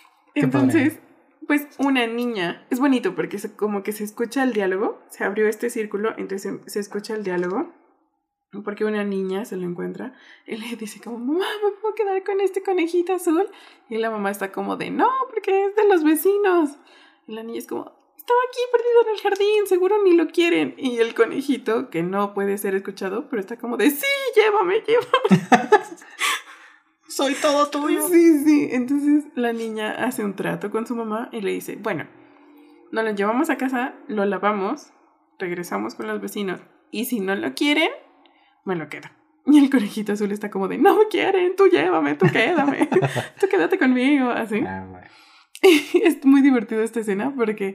[0.34, 0.98] Entonces,
[1.46, 2.66] pues una niña.
[2.70, 5.00] Es bonito porque como que se escucha el diálogo.
[5.10, 7.72] Se abrió este círculo, entonces se, escucha el diálogo.
[8.62, 10.14] Porque una niña se lo encuentra
[10.46, 13.48] y le dice como, mamá, ¿me puedo quedar con este conejito azul?
[13.88, 16.70] Y la mamá está como de, no, porque es de los vecinos.
[17.26, 20.74] Y la niña es como, estaba aquí perdido en el jardín, seguro ni lo quieren.
[20.78, 25.78] Y el conejito, que no puede ser escuchado, pero está como de, sí, llévame, llévame.
[27.08, 28.08] Soy todo tuyo.
[28.08, 28.68] Sí, sí.
[28.72, 32.06] Entonces la niña hace un trato con su mamá y le dice, bueno,
[32.92, 34.92] nos lo llevamos a casa, lo lavamos,
[35.38, 36.60] regresamos con los vecinos.
[36.90, 37.90] Y si no lo quieren,
[38.64, 39.08] me lo quedo.
[39.46, 42.88] Y el conejito azul está como de, no me quieren, tú llévame, tú quédame,
[43.40, 44.60] tú quédate conmigo, así.
[44.66, 45.02] Ah,
[46.02, 47.74] es muy divertido esta escena porque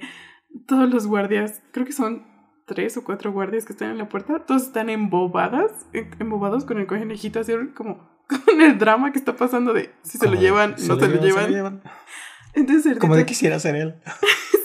[0.65, 2.25] todos los guardias, creo que son
[2.65, 5.71] tres o cuatro guardias que están en la puerta, todos están embobadas,
[6.19, 10.27] embobados con el conejito así como con el drama que está pasando de si se
[10.27, 11.81] lo llevan, no se, lo, llevan.
[12.53, 13.95] Entonces, como de quisiera ser él.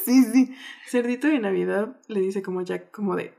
[0.04, 0.54] sí, sí.
[0.86, 3.34] Cerdito de Navidad le dice como ya, como de,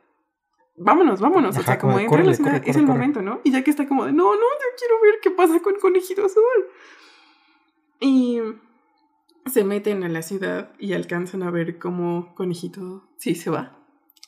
[0.78, 1.57] vámonos, vámonos.
[1.57, 3.41] o sea, como, entra en la ciudad, es el momento, ¿no?
[3.43, 6.26] Y ya que está como de, no, no, yo quiero ver qué pasa con Conejito
[6.26, 6.43] Azul.
[7.99, 8.39] Y
[9.45, 13.78] se meten a la ciudad y alcanzan a ver cómo Conejito sí se va.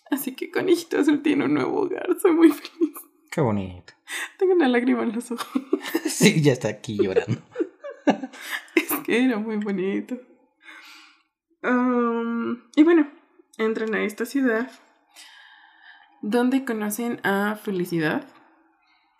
[0.10, 2.08] Así que Conejito Azul tiene un nuevo hogar.
[2.22, 2.96] Soy muy feliz.
[3.32, 3.94] Qué bonito.
[4.38, 5.48] Tengo una lágrima en los ojos.
[6.06, 7.42] sí, ya está aquí llorando.
[8.76, 10.18] es que era muy bonito.
[11.64, 13.10] Um, y bueno,
[13.58, 14.72] entran a esta ciudad
[16.22, 18.28] donde conocen a Felicidad.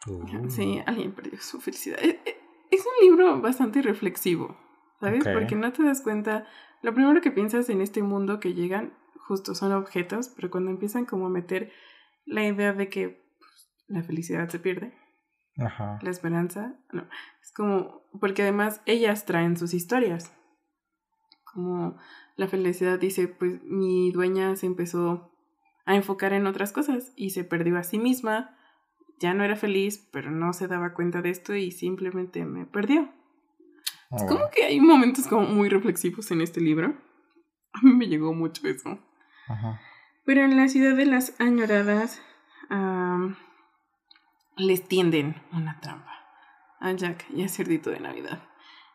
[0.08, 0.50] Uh.
[0.50, 2.00] Sí, alguien perdió su felicidad.
[2.02, 2.38] E, e,
[2.72, 4.58] es un libro bastante reflexivo,
[5.00, 5.24] ¿sabes?
[5.24, 6.46] Porque no te das cuenta.
[6.82, 8.94] Lo primero que piensas en este mundo que llegan,
[9.28, 11.72] justo son objetos, pero cuando empiezan como a meter
[12.26, 13.26] la idea de que
[13.88, 14.94] la felicidad se pierde.
[15.58, 15.98] Ajá.
[16.02, 17.08] La esperanza, no.
[17.42, 20.34] Es como, porque además ellas traen sus historias.
[21.44, 21.98] Como
[22.36, 25.32] la felicidad dice, pues mi dueña se empezó
[25.88, 28.56] a enfocar en otras cosas y se perdió a sí misma.
[29.20, 33.10] Ya no era feliz, pero no se daba cuenta de esto y simplemente me perdió.
[34.12, 36.96] Es como que hay momentos como muy reflexivos en este libro.
[37.74, 39.00] A mí me llegó mucho eso.
[39.48, 39.82] Ajá.
[40.26, 42.22] Pero en la ciudad de las añoradas,
[44.58, 46.12] les tienden una trampa
[46.82, 48.44] a Jack y a Cerdito de Navidad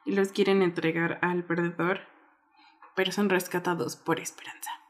[0.05, 2.01] y los quieren entregar al perdedor,
[2.95, 4.82] pero son rescatados por Esperanza.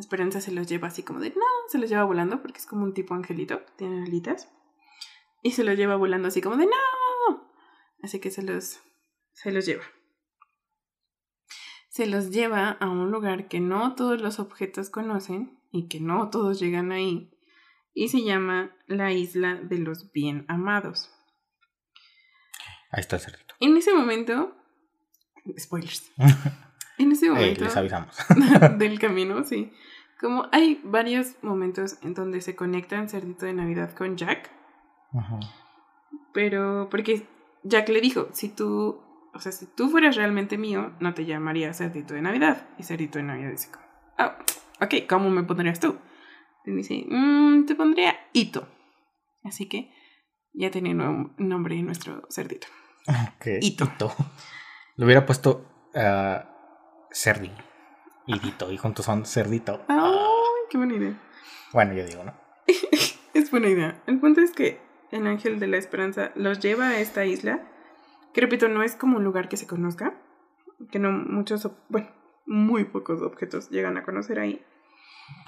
[0.00, 2.84] Esperanza se los lleva así como de no, se los lleva volando porque es como
[2.84, 4.50] un tipo angelito, tiene alitas
[5.42, 7.52] y se los lleva volando así como de no,
[8.02, 8.80] así que se los
[9.32, 9.84] se los lleva.
[11.88, 16.30] Se los lleva a un lugar que no todos los objetos conocen y que no
[16.30, 17.36] todos llegan ahí
[17.92, 21.10] y se llama la isla de los bien amados.
[22.90, 23.54] Ahí está el cerdito.
[23.60, 24.56] En ese momento,
[25.58, 26.10] spoilers.
[27.02, 28.16] en ese momento les avisamos.
[28.78, 29.72] del camino, sí.
[30.20, 34.50] Como hay varios momentos en donde se conectan Cerdito de Navidad con Jack.
[35.12, 35.40] Ajá.
[36.32, 37.26] Pero porque
[37.64, 39.00] Jack le dijo, si tú,
[39.32, 42.68] o sea, si tú fueras realmente mío, no te llamaría Cerdito de Navidad.
[42.78, 43.70] Y Cerdito de Navidad dice,
[44.18, 45.96] oh, ok, ¿cómo me pondrías tú?
[46.66, 48.68] Y dice, mmm, te pondría Ito.
[49.42, 49.90] Así que
[50.52, 52.66] ya tiene nuevo nombre nuestro cerdito.
[53.60, 54.14] Ito.
[54.96, 56.49] Lo hubiera puesto uh,
[57.12, 57.50] Cerdi
[58.26, 58.70] y Dito.
[58.70, 59.84] Y juntos son Cerdito.
[59.88, 59.98] ¡Ay,
[60.70, 61.20] qué buena idea!
[61.72, 62.34] Bueno, yo digo, ¿no?
[63.34, 64.00] es buena idea.
[64.06, 64.80] El punto es que
[65.10, 67.60] el ángel de la esperanza los lleva a esta isla.
[68.32, 70.14] Que repito, no es como un lugar que se conozca.
[70.90, 72.08] Que no muchos, bueno,
[72.46, 74.64] muy pocos objetos llegan a conocer ahí.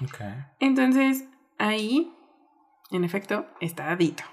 [0.01, 0.19] Ok.
[0.59, 1.25] Entonces,
[1.57, 2.13] ahí,
[2.91, 4.23] en efecto, está Dito.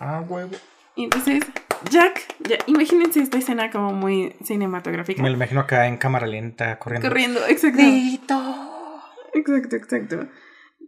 [0.00, 0.56] Ah, huevo.
[0.96, 1.44] Y entonces,
[1.90, 5.22] Jack, ya, imagínense esta escena como muy cinematográfica.
[5.22, 7.08] Me lo imagino acá en cámara lenta, corriendo.
[7.08, 7.82] Corriendo, exacto.
[7.82, 9.00] Dito.
[9.34, 10.28] Exacto, exacto.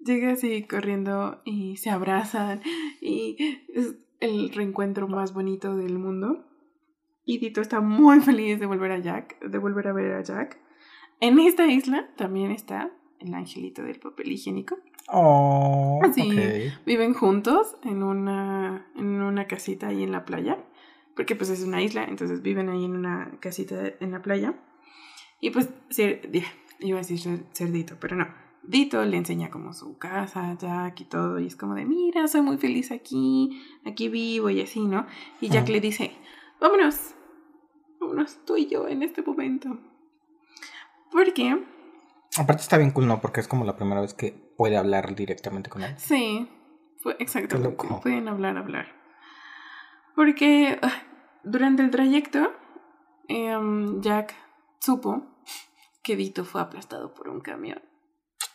[0.05, 2.63] Llega así corriendo y se abrazan
[3.01, 3.37] y
[3.75, 6.47] es el reencuentro más bonito del mundo.
[7.25, 10.59] Y Dito está muy feliz de volver a Jack, de volver a ver a Jack.
[11.21, 14.79] En esta isla también está el angelito del papel higiénico.
[15.09, 16.23] Oh, Sí.
[16.23, 16.85] ok.
[16.87, 20.59] Viven juntos en una, en una casita ahí en la playa.
[21.21, 24.55] Porque pues es una isla, entonces viven ahí en una casita en la playa.
[25.39, 26.43] Y pues, di-
[26.79, 28.27] iba a decir cer- cerdito, pero no.
[28.63, 31.39] Dito le enseña como su casa, Jack y todo.
[31.39, 35.07] Y es como de, mira, soy muy feliz aquí, aquí vivo y así, ¿no?
[35.43, 35.73] Y Jack Ujú.
[35.73, 36.13] le dice,
[36.59, 37.15] vámonos,
[38.01, 39.79] vámonos tú y yo en este momento.
[41.13, 41.63] Porque,
[42.39, 43.21] Aparte está bien cool, ¿no?
[43.21, 45.93] Porque es como la primera vez que puede hablar directamente con él.
[45.99, 46.49] sí,
[47.19, 48.87] exactamente, pueden hablar, hablar.
[50.17, 51.03] Porque ah,
[51.45, 52.53] durante el trayecto,
[53.29, 54.35] em, Jack
[54.81, 55.23] supo
[56.03, 57.83] que Dito fue aplastado por un camión.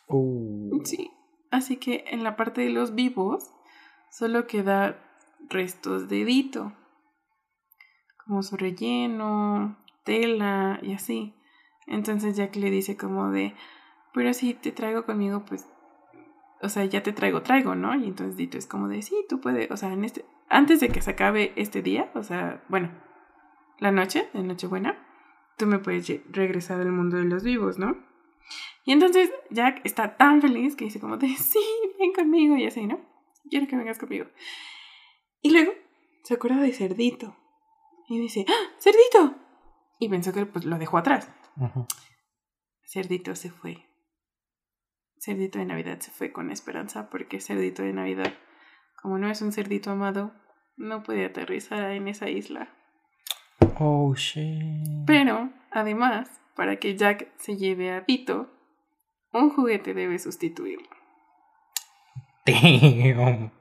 [0.07, 0.81] Uh.
[0.83, 1.11] Sí.
[1.51, 3.51] Así que en la parte de los vivos
[4.11, 4.99] solo queda
[5.49, 6.73] restos de Dito.
[8.25, 11.35] Como su relleno, tela y así.
[11.87, 13.53] Entonces Jack le dice como de,
[14.13, 15.67] pero si te traigo conmigo, pues,
[16.61, 17.95] o sea, ya te traigo, traigo, ¿no?
[17.95, 20.89] Y entonces Dito es como de, sí, tú puedes, o sea, en este, antes de
[20.89, 22.91] que se acabe este día, o sea, bueno,
[23.79, 25.05] la noche, de Nochebuena,
[25.57, 27.97] tú me puedes regresar al mundo de los vivos, ¿no?
[28.83, 31.59] Y entonces Jack está tan feliz que dice como de, sí,
[31.99, 32.99] ven conmigo y así, ¿no?
[33.49, 34.27] Quiero que vengas conmigo.
[35.41, 35.73] Y luego
[36.23, 37.35] se acuerda de Cerdito.
[38.07, 39.35] Y dice, ¡Ah, Cerdito!
[39.99, 41.31] Y pensó que pues lo dejó atrás.
[41.57, 41.87] Ujú.
[42.83, 43.87] Cerdito se fue.
[45.17, 48.33] Cerdito de Navidad se fue con esperanza porque Cerdito de Navidad,
[49.05, 50.31] como no es un cerdito amado,
[50.77, 52.69] no puede aterrizar en esa isla.
[53.77, 55.05] Oh, shit.
[55.05, 58.49] Pero, además, para que Jack se lleve a Dito,
[59.31, 60.89] un juguete debe sustituirlo.
[62.47, 63.51] Damn.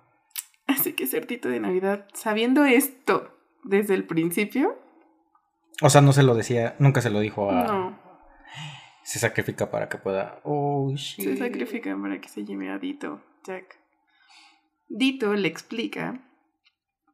[0.67, 4.79] Así que Cerdito de Navidad, sabiendo esto desde el principio,
[5.83, 7.65] O sea, no se lo decía, nunca se lo dijo a.
[7.65, 7.99] no,
[9.03, 10.41] Se sacrifica para que pueda.
[10.43, 11.23] Oh, shit.
[11.23, 13.84] se sacrifica para que se lleve a Dito, Jack.
[14.89, 16.21] Dito le explica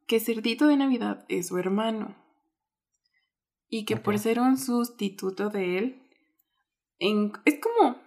[0.07, 2.15] que Cerdito de Navidad es su hermano
[3.69, 6.09] y que por ser un sustituto de él,
[6.99, 7.97] en- es como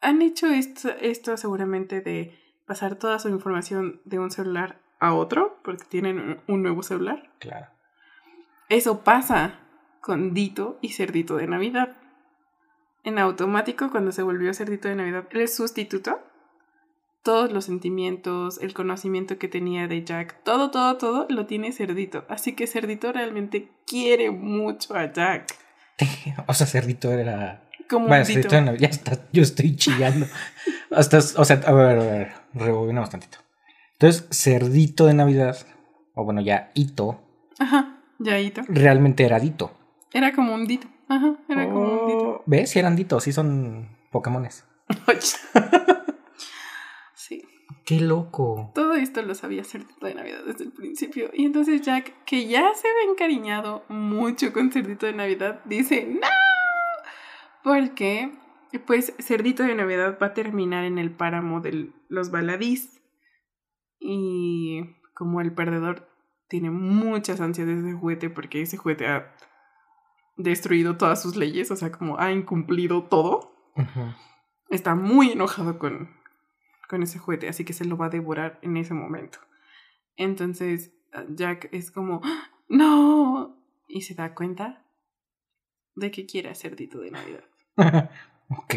[0.00, 5.58] han hecho esto, esto seguramente de pasar toda su información de un celular a otro,
[5.64, 7.32] porque tienen un- un nuevo celular.
[7.40, 7.66] Claro.
[8.68, 9.60] Eso pasa
[10.00, 11.96] con Dito y Cerdito de Navidad.
[13.02, 16.20] En automático, cuando se volvió Cerdito de Navidad, el sustituto,
[17.24, 22.24] todos los sentimientos, el conocimiento que tenía de Jack, todo, todo, todo lo tiene Cerdito.
[22.28, 25.56] Así que Cerdito realmente quiere mucho a Jack.
[26.46, 27.64] O sea, Cerdito era.
[27.88, 28.48] Como Bueno, Dito.
[28.48, 28.76] Cerdito era.
[28.76, 30.26] Ya está, yo estoy chillando.
[30.90, 33.38] Hasta, o sea, a ver, a ver, rebobinamos tantito.
[33.92, 35.56] Entonces, Cerdito de Navidad,
[36.14, 37.20] o bueno, ya Ito,
[37.58, 38.62] Ajá, ya Dito.
[38.68, 39.72] realmente era Dito.
[40.12, 40.88] Era como un Dito.
[41.08, 42.28] Ajá, era como un Dito.
[42.28, 42.70] Oh, ¿Ves?
[42.70, 44.64] Si eran Ditos, sí son Pokémones.
[47.84, 48.70] ¡Qué loco!
[48.74, 51.30] Todo esto lo sabía Cerdito de Navidad desde el principio.
[51.32, 56.26] Y entonces Jack, que ya se ve encariñado mucho con Cerdito de Navidad, dice ¡No!
[57.62, 58.32] Porque,
[58.86, 63.00] pues, Cerdito de Navidad va a terminar en el páramo de los baladís.
[63.98, 64.82] Y
[65.14, 66.08] como el perdedor
[66.48, 69.34] tiene muchas ansias de ese juguete, porque ese juguete ha
[70.36, 73.54] destruido todas sus leyes, o sea, como ha incumplido todo
[74.74, 76.10] está muy enojado con,
[76.88, 79.38] con ese juguete, así que se lo va a devorar en ese momento.
[80.16, 80.92] Entonces
[81.28, 82.50] Jack es como, ¡Ah!
[82.68, 83.56] no,
[83.88, 84.84] y se da cuenta
[85.94, 87.44] de que quiere hacer Dito de Navidad.
[88.48, 88.74] ok.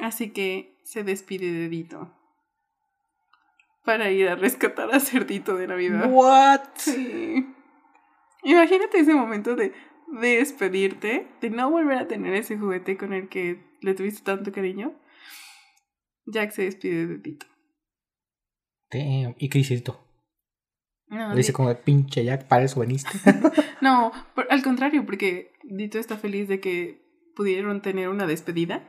[0.00, 2.10] Así que se despide de Dito
[3.84, 6.08] para ir a rescatar a Cerdito de Navidad.
[6.10, 6.60] ¿What?
[6.76, 7.46] Sí.
[8.42, 9.72] Imagínate ese momento de,
[10.08, 14.52] de despedirte, de no volver a tener ese juguete con el que le tuviste tanto
[14.52, 14.94] cariño.
[16.30, 17.46] Jack se despide de Dito.
[18.90, 19.34] Damn.
[19.38, 20.00] ¿Y qué dice Dito?
[21.08, 23.10] No, Le dice Di- como de pinche Jack, para eso veniste.
[23.80, 27.00] no, por- al contrario, porque Dito está feliz de que
[27.36, 28.86] pudieron tener una despedida,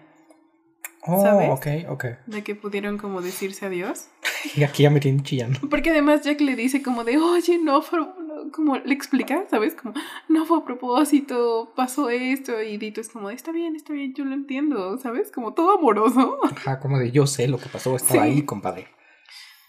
[1.03, 1.49] Oh, ¿Sabes?
[1.49, 2.05] ok, ok.
[2.27, 4.07] de que pudieron como decirse adiós.
[4.55, 5.59] Y aquí ya me tienen chillando.
[5.69, 8.20] Porque además Jack le dice como de, oye, no, por favor, no,
[8.51, 9.75] como le explica, ¿sabes?
[9.75, 9.93] Como,
[10.29, 14.25] no fue a propósito, pasó esto, y Dito es como, está bien, está bien, yo
[14.25, 15.31] lo entiendo, ¿sabes?
[15.31, 16.39] Como todo amoroso.
[16.43, 18.87] Ajá, como de yo sé lo que pasó, estaba ahí, compadre.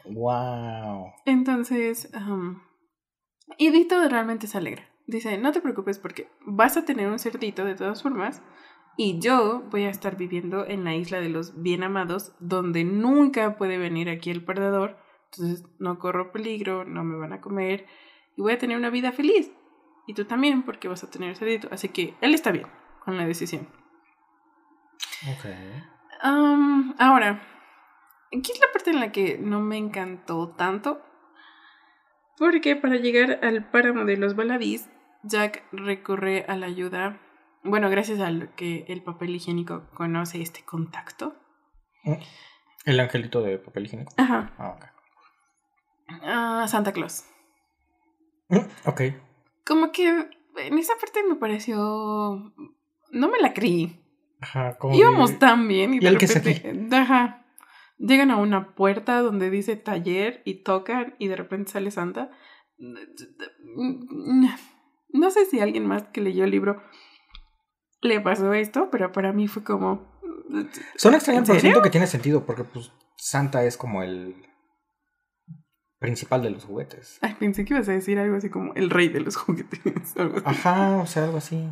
[0.04, 1.12] Wow.
[1.26, 2.10] Entonces,
[3.58, 4.88] y Dito realmente se alegra.
[5.06, 8.42] Dice, no te preocupes porque vas a tener un cerdito de todas formas
[8.96, 13.56] y yo voy a estar viviendo en la isla de los bien amados donde nunca
[13.56, 14.96] puede venir aquí el perdedor.
[15.32, 17.86] Entonces no corro peligro, no me van a comer
[18.36, 19.50] y voy a tener una vida feliz.
[20.06, 21.68] Y tú también porque vas a tener cerdito.
[21.70, 22.66] Así que él está bien
[23.04, 23.68] con la decisión.
[25.30, 25.46] Ok.
[26.98, 27.42] ahora,
[28.36, 31.02] aquí es la parte en la que no me encantó tanto.
[32.38, 34.88] Porque para llegar al páramo de los baladís,
[35.22, 37.20] Jack recurre a la ayuda.
[37.62, 41.36] Bueno, gracias al que el papel higiénico conoce este contacto.
[42.02, 42.14] Mm.
[42.84, 44.12] ¿El angelito de papel higiénico?
[44.16, 44.52] Ajá.
[44.58, 44.84] Ah, ok.
[46.24, 47.24] Ah, Santa Claus.
[48.86, 49.02] Ok.
[49.64, 51.76] Como que en esa parte me pareció.
[53.10, 54.00] No me la creí.
[54.40, 54.94] Ajá, como.
[54.94, 57.46] Íbamos tan bien y, ¿Y el que se Ajá.
[57.98, 62.30] Llegan a una puerta donde dice taller y tocan y de repente sale Santa.
[65.08, 66.82] No sé si alguien más que leyó el libro
[68.00, 70.10] le pasó esto, pero para mí fue como...
[70.96, 74.34] Son extraños, pero siento que tiene sentido porque pues Santa es como el
[76.02, 77.18] principal de los juguetes.
[77.22, 80.14] Ay, pensé que ibas a decir algo así como el rey de los juguetes.
[80.44, 81.66] Ajá, o sea, algo así.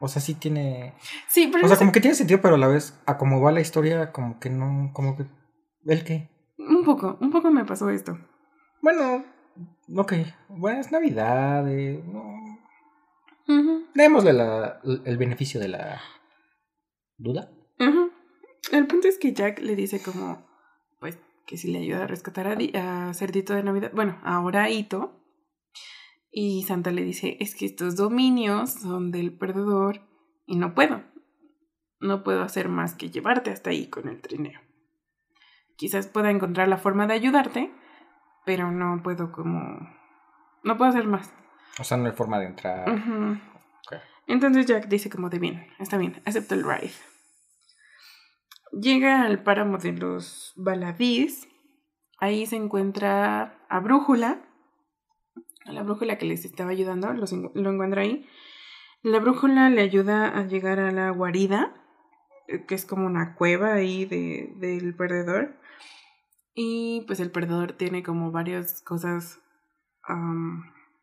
[0.00, 0.94] O sea, sí tiene...
[1.28, 1.66] Sí, pero...
[1.66, 4.10] O sea, como que tiene sentido, pero a la vez, a cómo va la historia,
[4.10, 5.26] como que no, como que
[5.84, 6.28] ¿El qué?
[6.58, 8.18] Un poco, un poco me pasó esto.
[8.80, 9.24] Bueno,
[9.96, 10.12] ok.
[10.48, 11.68] Bueno, es Navidad.
[11.68, 12.02] Eh,
[13.94, 16.00] Démosle la, el beneficio de la
[17.16, 17.50] duda.
[18.70, 20.46] El punto es que Jack le dice como,
[21.46, 25.18] que si le ayuda a rescatar a, a Cerdito de Navidad, bueno, ahora Ito.
[26.30, 30.00] Y Santa le dice, es que estos dominios son del perdedor
[30.46, 31.02] y no puedo.
[32.00, 34.60] No puedo hacer más que llevarte hasta ahí con el trineo
[35.82, 37.72] quizás pueda encontrar la forma de ayudarte,
[38.46, 39.58] pero no puedo como...
[40.62, 41.34] No puedo hacer más.
[41.80, 42.84] O sea, no hay forma de entrar.
[44.28, 46.92] Entonces Jack dice como de bien, está bien, acepto el ride.
[48.72, 51.48] Llega al páramo de los baladís.
[52.18, 54.48] Ahí se encuentra a Brújula.
[55.66, 58.26] A la brújula que les estaba ayudando, lo, encuentra ahí.
[59.02, 61.72] La brújula le ayuda a llegar a la guarida,
[62.66, 65.60] que es como una cueva ahí de, del perdedor.
[66.54, 69.40] Y pues el perdedor tiene como varias cosas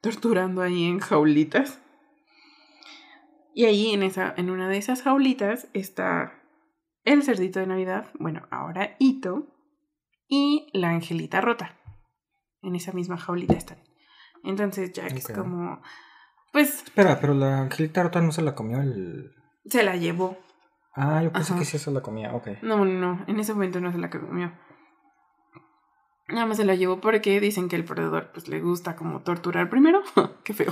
[0.02, 1.82] torturando ahí en jaulitas.
[3.54, 6.39] Y ahí en, esa, en una de esas jaulitas está
[7.06, 9.48] el cerdito de Navidad, bueno, ahora Ito,
[10.28, 11.78] y la angelita rota.
[12.62, 13.80] En esa misma jaulita están.
[14.44, 15.82] Entonces Jack es como,
[16.52, 16.84] pues...
[16.84, 19.34] Espera, pero la angelita rota no se la comió el...
[19.66, 20.38] Se la llevó.
[20.96, 22.62] Ah, yo pensé que sí se la comía, ok.
[22.62, 24.52] No, no, no, en ese momento no se la comió.
[26.28, 29.70] Nada más se la llevó porque dicen que el perdedor pues le gusta como torturar
[29.70, 30.04] primero.
[30.44, 30.72] Qué feo.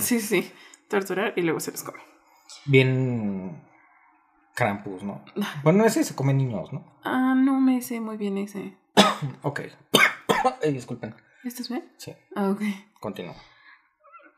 [0.00, 0.50] sí, sí.
[0.88, 2.00] Torturar y luego se los come.
[2.64, 3.71] Bien
[4.54, 5.24] Krampus, ¿no?
[5.62, 6.98] Bueno, ese se come niños, ¿no?
[7.04, 8.76] Ah, no me sé muy bien ese.
[9.42, 9.60] ok.
[10.62, 11.14] disculpen.
[11.44, 11.92] ¿Estás bien?
[11.96, 12.14] Sí.
[12.34, 12.62] Ah, ok.
[13.00, 13.34] Continúa.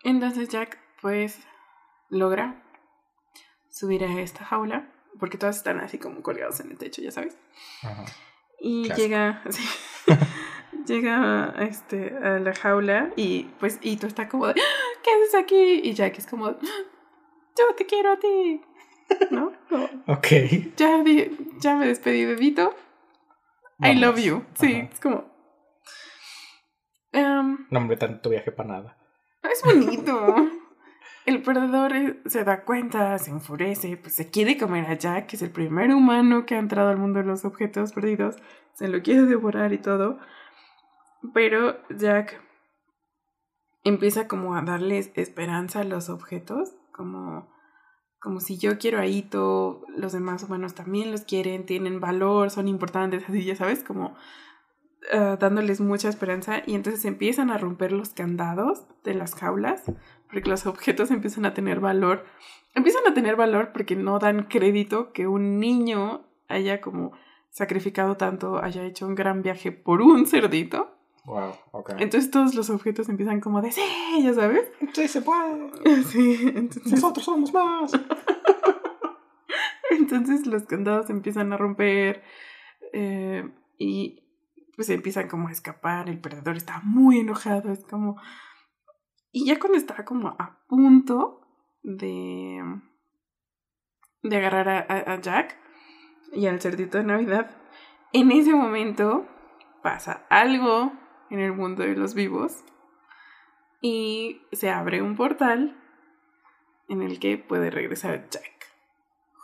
[0.04, 1.40] Entonces Jack, pues,
[2.08, 2.62] logra
[3.70, 4.88] subir a esta jaula,
[5.18, 7.36] porque todas están así como colgadas en el techo, ya sabes.
[7.82, 8.04] Ajá.
[8.60, 9.42] Y llega,
[10.86, 15.80] llega este, a la jaula y pues Ito está como, de, ¿qué haces aquí?
[15.82, 18.62] Y Jack es como, yo te quiero a ti.
[19.30, 19.52] ¿No?
[20.06, 20.26] ok.
[20.76, 21.02] Ya,
[21.60, 22.74] ya me despedí de Vito.
[23.80, 24.44] I love you.
[24.54, 25.32] Sí, es como...
[27.12, 28.96] Um, no, hombre, tanto viaje para nada.
[29.42, 30.36] Es bonito.
[31.26, 35.36] El perdedor eh, se da cuenta, se enfurece, pues se quiere comer a Jack, que
[35.36, 38.36] es el primer humano que ha entrado al mundo de los objetos perdidos,
[38.74, 40.18] se lo quiere devorar y todo.
[41.32, 42.42] Pero Jack
[43.84, 47.48] empieza como a darles esperanza a los objetos, como,
[48.24, 52.68] como si yo quiero a Ito, los demás humanos también los quieren, tienen valor, son
[52.68, 54.16] importantes, así ya sabes, como
[55.12, 59.82] uh, dándoles mucha esperanza y entonces empiezan a romper los candados de las jaulas
[60.30, 62.24] porque los objetos empiezan a tener valor.
[62.74, 67.12] Empiezan a tener valor porque no dan crédito que un niño haya como
[67.50, 70.96] sacrificado tanto, haya hecho un gran viaje por un cerdito.
[71.24, 71.96] Wow, okay.
[72.00, 73.82] Entonces todos los objetos empiezan como de sí,
[74.22, 74.70] ya sabes.
[74.92, 75.70] Sí, se puede.
[76.04, 76.92] Sí, entonces.
[76.92, 77.92] Nosotros somos más.
[79.90, 82.22] entonces los candados empiezan a romper
[82.92, 84.22] eh, y
[84.76, 86.10] pues empiezan como a escapar.
[86.10, 88.20] El perdedor está muy enojado, es como
[89.32, 91.40] Y ya cuando estaba como a punto
[91.82, 92.62] de,
[94.22, 95.56] de agarrar a, a, a Jack
[96.32, 97.50] y al cerdito de Navidad,
[98.12, 99.26] en ese momento
[99.82, 100.92] pasa algo
[101.30, 102.64] en el mundo de los vivos
[103.80, 105.76] y se abre un portal
[106.88, 108.52] en el que puede regresar Jack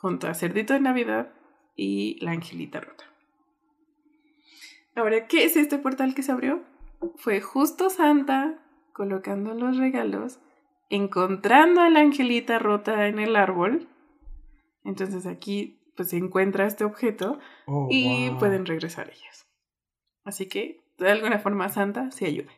[0.01, 1.33] junto a Cerdito de Navidad
[1.77, 3.05] y la Angelita Rota.
[4.95, 6.63] Ahora, ¿qué es este portal que se abrió?
[7.17, 8.59] Fue justo Santa
[8.93, 10.41] colocando los regalos,
[10.91, 13.89] encontrando a la Angelita Rota en el árbol.
[14.85, 18.39] Entonces aquí pues se encuentra este objeto Oh, y wow.
[18.39, 19.47] pueden regresar ellas.
[20.25, 22.53] Así que de alguna forma Santa sí ayuda.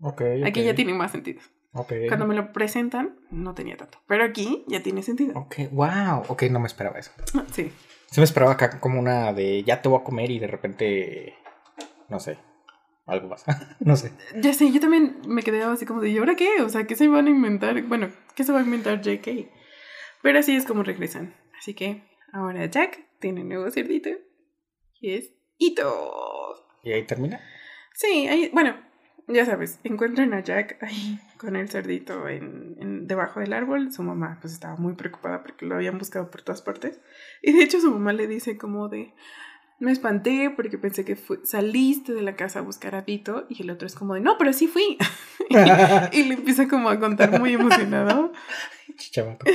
[0.00, 1.40] Ok, Aquí ok, ya tiene más sentido.
[1.72, 1.92] Ok.
[2.08, 5.38] Cuando me lo presentan no tenía tanto, pero aquí ya tiene sentido.
[5.38, 6.22] Ok, wow.
[6.28, 7.10] Ok, no me esperaba eso.
[7.52, 7.72] Sí.
[8.10, 11.34] Sí me esperaba acá como una de ya te voy a comer y de repente,
[12.08, 12.38] no sé,
[13.04, 13.76] algo pasa.
[13.80, 14.12] no sé.
[14.36, 16.62] Ya sé, yo también me quedé así como de, ¿y ahora qué?
[16.62, 17.82] O sea, ¿qué se van a inventar?
[17.82, 19.48] Bueno, ¿qué se va a inventar JK?
[20.22, 21.34] Pero así es como regresan.
[21.58, 24.10] Así que ahora Jack tiene un nuevo cerdito
[25.00, 26.54] y es Ito.
[26.82, 27.40] ¿Y ahí termina?
[27.98, 28.76] Sí, ahí, bueno,
[29.26, 33.92] ya sabes, encuentran a Jack ahí con el cerdito en, en- debajo del árbol.
[33.92, 37.00] Su mamá pues estaba muy preocupada porque lo habían buscado por todas partes.
[37.42, 39.14] Y de hecho su mamá le dice como de,
[39.78, 43.46] me espanté porque pensé que saliste de la casa a buscar a Tito.
[43.48, 44.98] Y el otro es como de, no, pero sí fui.
[45.48, 48.32] y, y le empieza como a contar muy emocionado.
[48.96, 49.46] Chichamaco.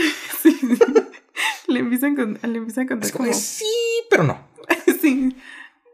[0.42, 0.60] Sí.
[1.68, 3.38] Le empiezan, con- le empiezan a contar Es como, como...
[3.39, 3.66] sí,
[4.10, 4.48] pero no.
[5.02, 5.36] Sí,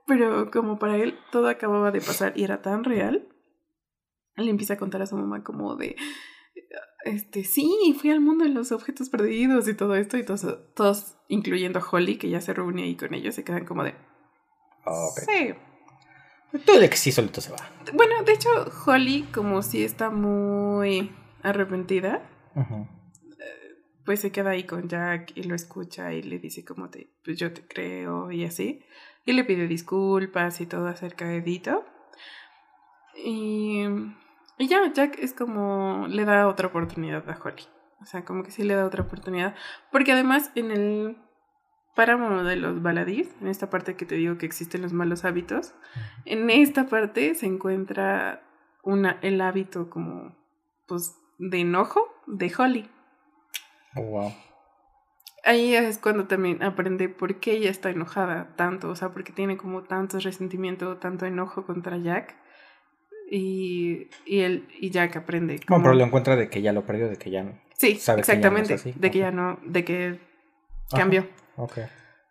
[0.08, 3.28] pero como para él todo acababa de pasar y era tan real,
[4.36, 5.96] le empieza a contar a su mamá como de,
[7.06, 11.18] este, sí, fui al mundo de los objetos perdidos y todo esto, y todos, todos
[11.28, 13.94] incluyendo a Holly, que ya se reúne ahí con ellos, se quedan como de,
[14.86, 15.20] Ah, Ok.
[15.30, 15.54] sí.
[16.66, 17.58] Todo de que sí solito se va.
[17.94, 18.50] Bueno, de hecho,
[18.86, 21.12] Holly, como si está muy
[21.44, 22.22] arrepentida,
[24.06, 27.38] pues se queda ahí con Jack y lo escucha y le dice como de, pues
[27.38, 28.82] yo te creo y así.
[29.28, 31.86] Y le pide disculpas y todo acerca de Dito.
[33.14, 33.84] Y,
[34.58, 37.64] y ya, Jack es como, le da otra oportunidad a Holly.
[38.02, 39.54] O sea, como que sí le da otra oportunidad.
[39.92, 41.18] Porque además en el
[41.94, 45.74] páramo de los baladís, en esta parte que te digo que existen los malos hábitos,
[46.24, 48.42] en esta parte se encuentra
[48.82, 50.38] una, el hábito como,
[50.88, 52.90] pues, de enojo de Holly.
[53.98, 54.47] Oh, wow.
[55.44, 59.56] Ahí es cuando también aprende por qué ella está enojada tanto, o sea, porque tiene
[59.58, 62.36] como tanto resentimiento, tanto enojo contra Jack.
[63.30, 65.58] Y, y él y Jack aprende.
[65.60, 67.60] Como como- pero lo encuentra de que ya lo perdió, de que ya no.
[67.78, 68.74] sí, sabe que ya no es exactamente.
[68.76, 70.20] así, De que ya no, de que
[70.90, 71.28] cambió.
[71.58, 71.78] Ok.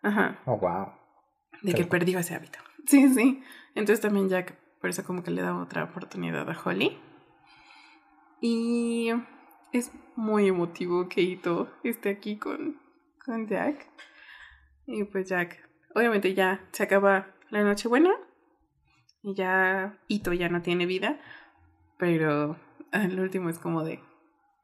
[0.03, 0.39] Ajá.
[0.45, 0.87] Oh, wow.
[1.61, 1.91] De Qué que loco.
[1.91, 2.59] perdió ese hábito.
[2.87, 3.43] Sí, sí.
[3.75, 6.97] Entonces también Jack, por eso como que le da otra oportunidad a Holly.
[8.41, 9.11] Y
[9.73, 12.77] es muy emotivo que Ito esté aquí con,
[13.27, 13.85] con Jack.
[14.87, 15.59] Y pues Jack,
[15.93, 18.11] obviamente ya se acaba la Nochebuena.
[19.21, 21.19] Y ya Ito ya no tiene vida.
[21.99, 22.57] Pero
[22.91, 23.99] el último es como de...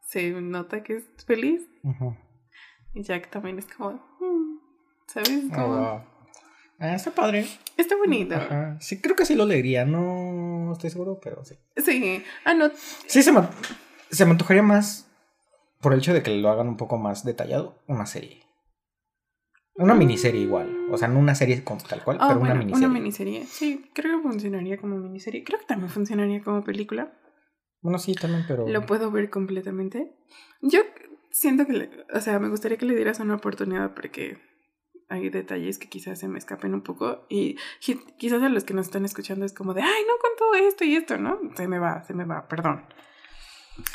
[0.01, 1.67] Se nota que es feliz.
[2.93, 3.91] Y Jack también es como...
[4.19, 4.59] mm,
[5.07, 5.43] ¿Sabes?
[5.51, 6.01] Oh, Como, wow.
[6.79, 7.45] Ah, está padre.
[7.77, 8.35] Está bonito.
[8.35, 8.77] Ajá.
[8.79, 9.85] Sí, creo que sí lo leería.
[9.85, 11.55] No estoy seguro, pero sí.
[11.77, 12.23] Sí.
[12.45, 12.69] Ah, no.
[13.07, 13.41] Sí, se me,
[14.09, 15.09] se me antojaría más
[15.81, 18.42] por el hecho de que lo hagan un poco más detallado, una serie.
[19.75, 20.87] Una miniserie igual.
[20.91, 22.85] O sea, no una serie como tal cual, Ah, pero bueno, una miniserie.
[22.87, 23.45] Una miniserie.
[23.45, 25.43] Sí, creo que funcionaría como miniserie.
[25.43, 27.11] Creo que también funcionaría como película.
[27.81, 28.67] Bueno, sí, también, pero.
[28.67, 30.13] Lo puedo ver completamente.
[30.61, 30.81] Yo
[31.31, 34.37] siento que, le- o sea, me gustaría que le dieras una oportunidad porque
[35.09, 38.73] hay detalles que quizás se me escapen un poco y qui- quizás a los que
[38.73, 41.39] nos están escuchando es como de, ay, no contó esto y esto, ¿no?
[41.55, 42.85] Se me va, se me va, perdón.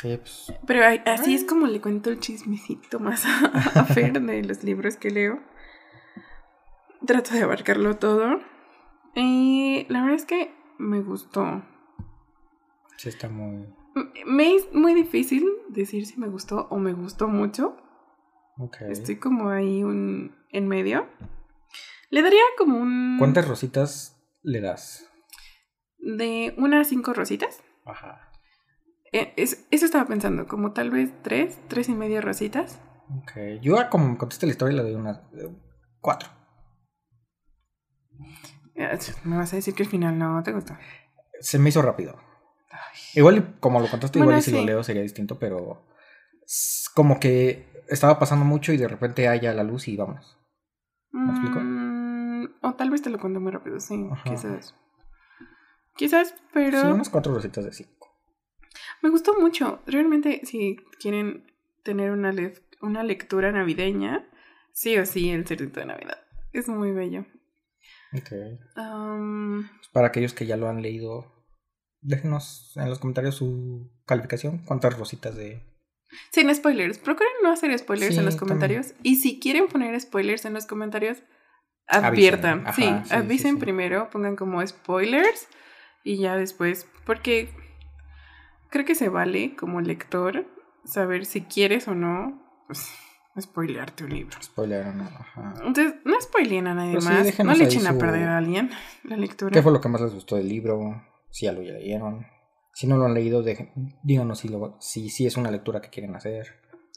[0.01, 0.53] Sí, pues.
[0.67, 3.45] Pero ay, así es como le cuento el chismecito más a,
[3.79, 5.39] a Fer de los libros que leo.
[7.05, 8.39] Trato de abarcarlo todo.
[9.15, 11.63] Y la verdad es que me gustó.
[12.97, 13.73] Sí, está muy.
[14.25, 17.75] Me es muy difícil decir si me gustó o me gustó mucho.
[18.57, 18.77] Ok.
[18.89, 21.07] Estoy como ahí un, en medio.
[22.09, 23.15] Le daría como un...
[23.19, 25.09] ¿Cuántas rositas le das?
[25.97, 27.61] De unas cinco rositas.
[27.85, 28.31] Ajá.
[29.11, 32.81] Eh, es- eso estaba pensando, como tal vez tres, tres y media rositas.
[33.21, 33.31] Ok.
[33.61, 35.17] Yo, como contaste la historia, le doy unas.
[35.33, 35.55] eh,
[36.01, 36.29] cuatro.
[39.23, 40.75] Me vas a decir que al final no te gustó.
[41.39, 42.15] Se me hizo rápido.
[43.15, 45.85] Igual, como lo contaste, igual y si lo leo sería distinto, pero.
[46.95, 50.37] Como que estaba pasando mucho y de repente haya la luz y vámonos.
[51.11, 51.59] ¿Me explico?
[51.61, 54.23] Mm, o tal vez te lo cuento muy rápido, sí, Ajá.
[54.23, 54.75] quizás.
[55.95, 56.79] Quizás, pero...
[56.79, 58.07] Sí, unas cuatro rositas de cinco.
[59.01, 59.81] Me gustó mucho.
[59.85, 61.51] Realmente, si quieren
[61.83, 64.27] tener una, le- una lectura navideña,
[64.71, 66.19] sí o sí, el cerdito de Navidad.
[66.53, 67.25] Es muy bello.
[68.13, 68.31] Ok.
[68.75, 71.45] Am, Para aquellos que ya lo han leído,
[72.01, 74.59] déjenos en los comentarios su calificación.
[74.65, 75.65] ¿Cuántas rositas de...?
[76.31, 76.97] sin spoilers.
[76.97, 78.57] Procuren no hacer spoilers Sí, en los también.
[78.59, 78.95] comentarios.
[79.03, 81.21] Y si quieren poner spoilers en los comentarios,
[81.87, 82.61] adviertan.
[82.61, 83.59] Ajá, sí, sí, sí, avisen sí.
[83.59, 85.47] primero, pongan como spoilers
[86.03, 87.49] y ya después, porque
[88.71, 90.47] creo que se vale como lector
[90.83, 92.89] saber si quieres o no, pues,
[93.41, 94.37] spoilearte un libro.
[94.93, 95.03] No.
[95.03, 95.53] Ajá.
[95.65, 97.39] Entonces, no spoileen a nadie Pero sí, más.
[97.45, 98.69] no le echen a perder a alguien
[99.03, 99.51] la lectura.
[99.51, 101.03] ¿Qué fue lo que más les gustó del libro?
[101.29, 102.25] Si ya lo leyeron.
[102.73, 105.89] Si no lo han leído, dejen- díganos si, lo, si, si es una lectura que
[105.89, 106.47] quieren hacer.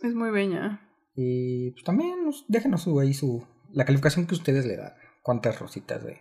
[0.02, 0.80] Es muy bella.
[1.16, 4.92] Y pues también nos- déjenos su, ahí su, la calificación que ustedes le dan.
[5.22, 6.20] ¿Cuántas rositas de,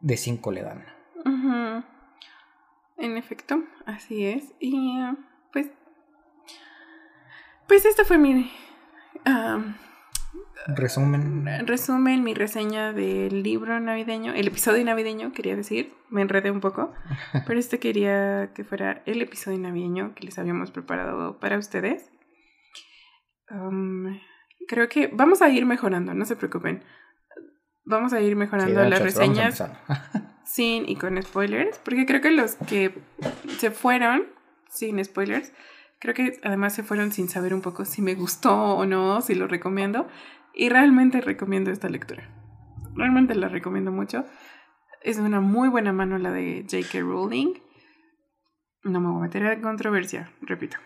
[0.00, 0.84] de cinco le dan?
[2.96, 3.56] En efecto,
[3.86, 4.54] así es.
[4.60, 4.94] Y
[5.52, 5.70] pues.
[7.66, 8.50] Pues esta fue mi.
[9.26, 9.60] Ah,
[10.66, 11.44] Resumen.
[11.66, 15.92] resumen, mi reseña del libro navideño, el episodio navideño, quería decir.
[16.08, 16.92] Me enredé un poco.
[17.46, 22.10] Pero este quería que fuera el episodio navideño que les habíamos preparado para ustedes.
[23.50, 24.18] Um,
[24.66, 26.82] creo que vamos a ir mejorando, no se preocupen.
[27.84, 29.62] Vamos a ir mejorando las hecho, reseñas
[30.46, 32.94] sin y con spoilers, porque creo que los que
[33.58, 34.28] se fueron
[34.70, 35.52] sin spoilers,
[36.00, 39.34] creo que además se fueron sin saber un poco si me gustó o no, si
[39.34, 40.06] lo recomiendo,
[40.54, 42.28] y realmente recomiendo esta lectura.
[42.94, 44.24] Realmente la recomiendo mucho.
[45.02, 47.00] Es una muy buena mano la de J.K.
[47.00, 47.54] Rowling.
[48.84, 50.76] No me voy a meter en controversia, repito.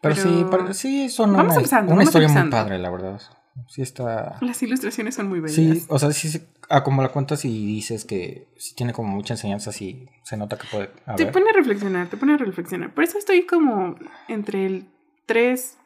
[0.00, 2.56] Pero, Pero- sí, pero sí son Vamos una, empezando, una vamos historia empezando.
[2.56, 3.20] muy padre, la verdad.
[3.66, 4.38] Sí está...
[4.40, 5.54] Las ilustraciones son muy bellas.
[5.54, 9.34] Sí, o sea, sí, a como la cuentas y dices que sí tiene como mucha
[9.34, 11.32] enseñanza, sí se nota que puede Te haber.
[11.32, 12.94] pone a reflexionar, te pone a reflexionar.
[12.94, 13.96] Por eso estoy como
[14.28, 14.86] entre el
[15.26, 15.76] 3,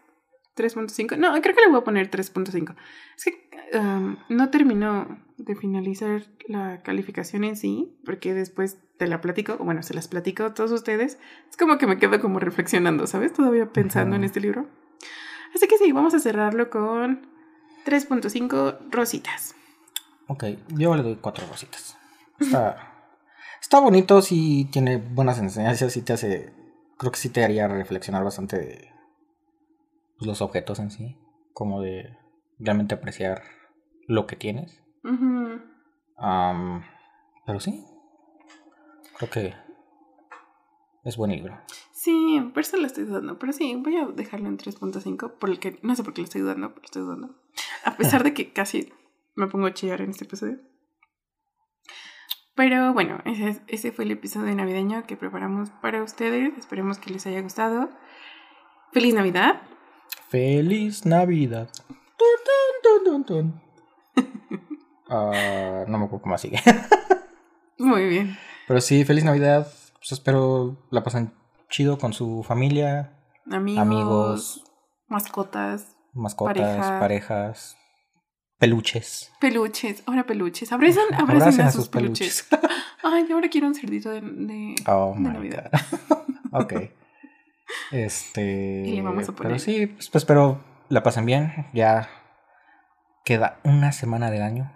[0.57, 1.17] 3.5.
[1.17, 2.75] No, creo que le voy a poner 3.5.
[3.17, 9.21] Es que um, no terminó de finalizar la calificación en sí, porque después te la
[9.21, 11.19] platico, o bueno, se las platico a todos ustedes.
[11.51, 13.33] Es como que me quedo como reflexionando, ¿sabes?
[13.33, 14.27] Todavía pensando en Ujú.
[14.27, 14.67] este libro.
[15.55, 17.27] Así que sí, vamos a cerrarlo con
[17.85, 19.55] 3.5 rositas.
[20.29, 21.97] Ok, yo le doy cuatro rositas.
[22.39, 23.11] Está,
[23.61, 26.53] está bonito, sí tiene buenas enseñanzas, sí te hace,
[26.99, 28.91] creo que sí te haría reflexionar bastante de
[30.17, 31.19] pues, los objetos en sí,
[31.53, 32.17] como de
[32.59, 33.43] realmente apreciar
[34.07, 34.81] lo que tienes.
[37.45, 37.85] Pero sí,
[39.19, 39.55] creo que
[41.05, 41.61] es buen libro.
[41.91, 43.39] Sí, por eso lo estoy dudando.
[43.39, 45.39] Pero sí, voy a dejarlo en 3.5.
[45.39, 47.42] Por el que no sé por qué lo estoy dudando, pero lo estoy dudando.
[47.85, 48.93] A pesar de que casi
[49.35, 50.59] me pongo a chillar en este episodio.
[52.55, 56.57] Pero bueno, ese, es- ese fue el episodio navideño que preparamos para ustedes.
[56.59, 57.91] Esperemos que les haya gustado.
[58.93, 59.63] ¡Feliz Navidad!
[60.29, 61.71] Feliz Navidad.
[61.89, 63.63] Tun, tun, tun, tun, tun.
[65.15, 66.59] Ah, no me acuerdo cómo sigue.
[67.79, 68.35] Muy bien.
[68.67, 69.67] Pero sí, feliz Navidad.
[69.99, 71.35] Pues espero la pasen
[71.69, 73.13] chido con su familia,
[73.51, 74.65] Amigos, amigos,
[75.09, 77.01] mascotas, mascotas, pareja.
[77.01, 77.77] parejas,
[78.59, 79.33] peluches.
[79.41, 80.03] peluches.
[80.07, 80.73] Ahora peluches.
[80.73, 82.49] Abracen Abracen a sus peluches.
[83.03, 85.71] Ay, ahora quiero un cerdito de, de, Oh de my Navidad.
[86.09, 86.19] god.
[86.63, 86.73] ok.
[87.91, 88.85] Este.
[88.87, 91.67] Y le vamos a poner- Pero sí, pues, pues espero la pasen bien.
[91.73, 92.09] Ya
[93.25, 94.73] queda una semana del año.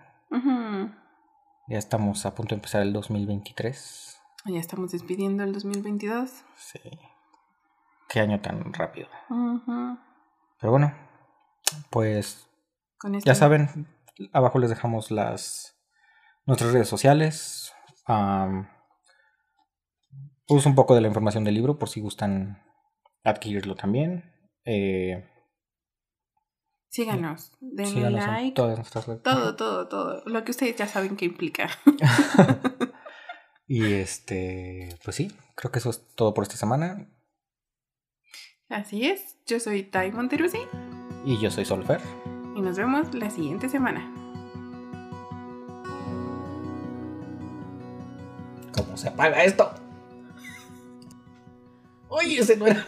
[1.69, 4.21] Ya estamos a punto de empezar el 2023.
[4.45, 6.31] Ya estamos despidiendo el 2022.
[6.57, 6.79] Sí.
[8.09, 9.09] Qué año tan rápido.
[9.29, 10.95] Pero bueno,
[11.91, 12.49] pues
[12.99, 13.87] Con ya saben,
[14.33, 15.77] abajo les dejamos las
[16.47, 17.73] nuestras redes sociales.
[20.47, 22.63] Puse un poco de la información del libro por si gustan
[23.25, 24.33] adquirirlo también.
[24.65, 25.29] Eh,
[26.89, 27.53] Síganos.
[27.61, 28.55] Denle síganos like.
[28.55, 29.23] todas nuestras redes.
[29.23, 30.23] Todo, todo, todo.
[30.25, 31.69] Lo que ustedes ya saben que implica.
[33.67, 37.11] y este, pues sí, creo que eso es todo por esta semana.
[38.69, 39.37] Así es.
[39.47, 40.61] Yo soy Tai Monterusi
[41.27, 42.01] Y yo soy Solfer.
[42.55, 44.09] y nos vemos la siguiente semana.
[48.75, 49.71] ¿Cómo se apaga esto?
[52.09, 52.87] Oye, ese no era.